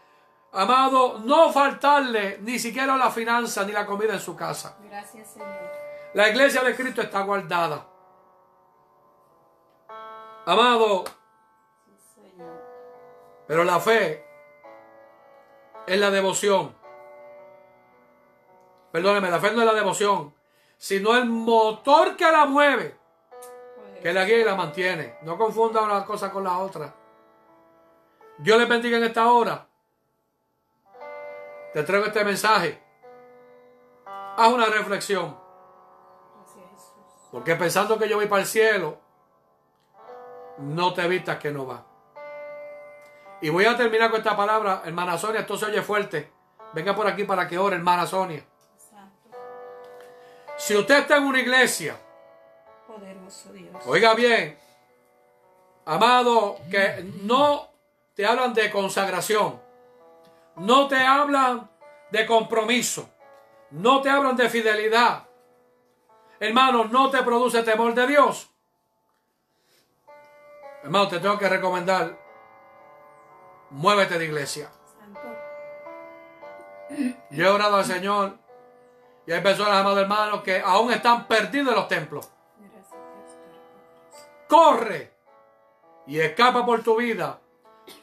[0.53, 4.77] amado, no faltarle ni siquiera la finanza ni la comida en su casa.
[4.81, 5.47] Gracias, Señor.
[6.13, 7.85] La iglesia de Cristo está guardada.
[10.45, 11.03] Amado,
[11.85, 12.61] Sí, Señor.
[13.47, 14.25] pero la fe
[15.85, 16.75] es la devoción.
[18.91, 20.33] Perdóneme, la fe no es la devoción,
[20.77, 22.97] sino el motor que la mueve,
[24.01, 25.17] que la guía y la mantiene.
[25.21, 26.93] No confunda una cosa con la otra.
[28.37, 29.67] Dios les bendiga en esta hora.
[31.73, 32.81] Te traigo este mensaje.
[34.05, 35.37] Haz una reflexión.
[37.31, 38.97] Porque pensando que yo voy para el cielo,
[40.57, 41.85] no te vistas que no va.
[43.41, 46.31] Y voy a terminar con esta palabra, hermana Sonia, esto se oye fuerte.
[46.73, 48.43] Venga por aquí para que ore, hermana Sonia.
[50.59, 51.97] Si usted está en una iglesia,
[52.85, 53.81] Poderoso Dios.
[53.85, 54.59] oiga bien,
[55.85, 57.69] amado, que no
[58.13, 59.61] te hablan de consagración,
[60.57, 61.71] no te hablan
[62.11, 63.09] de compromiso,
[63.71, 65.23] no te hablan de fidelidad,
[66.41, 68.49] hermano, no te produce temor de Dios.
[70.83, 72.19] Hermano, te tengo que recomendar,
[73.69, 74.69] muévete de iglesia.
[74.99, 75.21] Santo.
[77.29, 78.48] Yo he orado al Señor
[79.29, 82.27] y hay personas, amados hermanos, que aún están perdidos en los templos.
[84.47, 85.13] Corre
[86.07, 87.39] y escapa por tu vida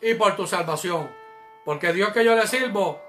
[0.01, 1.11] y por tu salvación.
[1.65, 3.01] Porque Dios que yo le sirvo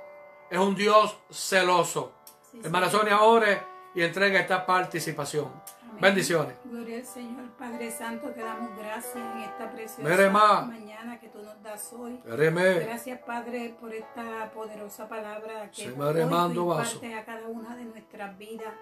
[0.50, 2.14] es un Dios celoso.
[2.52, 3.02] Sí, Hermana Señor.
[3.04, 3.62] Sonia, ore
[3.94, 5.54] y entrega esta participación.
[5.98, 6.14] Amén.
[6.14, 6.54] Bendiciones.
[6.64, 10.32] Gloria al Señor, Padre Santo, te damos gracias en esta preciosa
[10.68, 12.20] mañana que tú nos das hoy.
[12.26, 16.72] Gracias, Padre, por esta poderosa palabra que hoy tú
[17.16, 18.74] a cada una de nuestras vidas.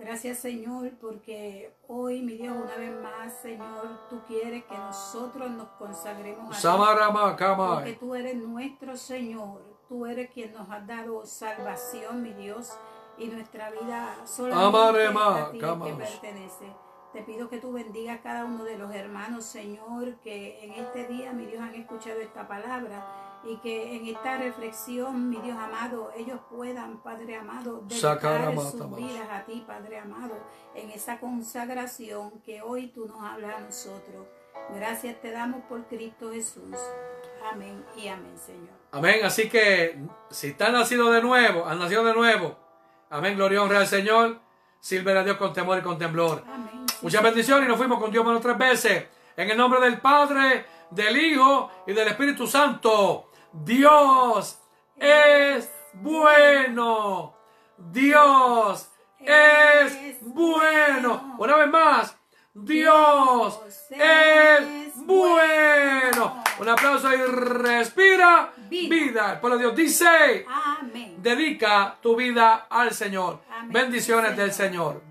[0.00, 5.68] Gracias, Señor, porque hoy, mi Dios, una vez más, Señor, tú quieres que nosotros nos
[5.70, 6.56] consagremos a ti.
[7.74, 12.76] Porque tú eres nuestro Señor, tú eres quien nos ha dado salvación, mi Dios,
[13.18, 16.72] y nuestra vida solamente a ti que pertenece.
[17.12, 21.06] Te pido que tú bendigas a cada uno de los hermanos, Señor, que en este
[21.06, 26.12] día, mi Dios, han escuchado esta palabra y que en esta reflexión, mi Dios amado,
[26.16, 30.34] ellos puedan, Padre amado, dedicar sus vidas a ti, Padre amado,
[30.74, 34.26] en esa consagración que hoy tú nos hablas a nosotros.
[34.74, 36.76] Gracias te damos por Cristo Jesús.
[37.50, 38.76] Amén y amén, Señor.
[38.92, 39.24] Amén.
[39.24, 39.98] Así que
[40.30, 42.67] si están nacido de nuevo, han nacido de nuevo.
[43.10, 43.36] Amén.
[43.36, 44.38] Gloria y honra al Señor.
[44.80, 46.44] Sirve a Dios con temor y con temblor.
[46.46, 46.86] Amén.
[47.02, 49.06] Muchas bendiciones y nos fuimos con Dios manos tres veces.
[49.36, 53.30] En el nombre del Padre, del Hijo y del Espíritu Santo.
[53.52, 54.58] Dios
[54.96, 57.34] es bueno.
[57.76, 58.90] Dios
[59.20, 61.36] es bueno.
[61.38, 62.16] Una vez más.
[62.52, 66.42] Dios es bueno.
[66.60, 69.32] Un aplauso y respira vida.
[69.32, 71.16] El pueblo de Dios dice, Amén.
[71.18, 73.40] dedica tu vida al Señor.
[73.50, 73.72] Amén.
[73.72, 75.02] Bendiciones del Señor.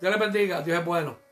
[0.00, 0.62] Dios les bendiga.
[0.62, 1.23] Dios es bueno.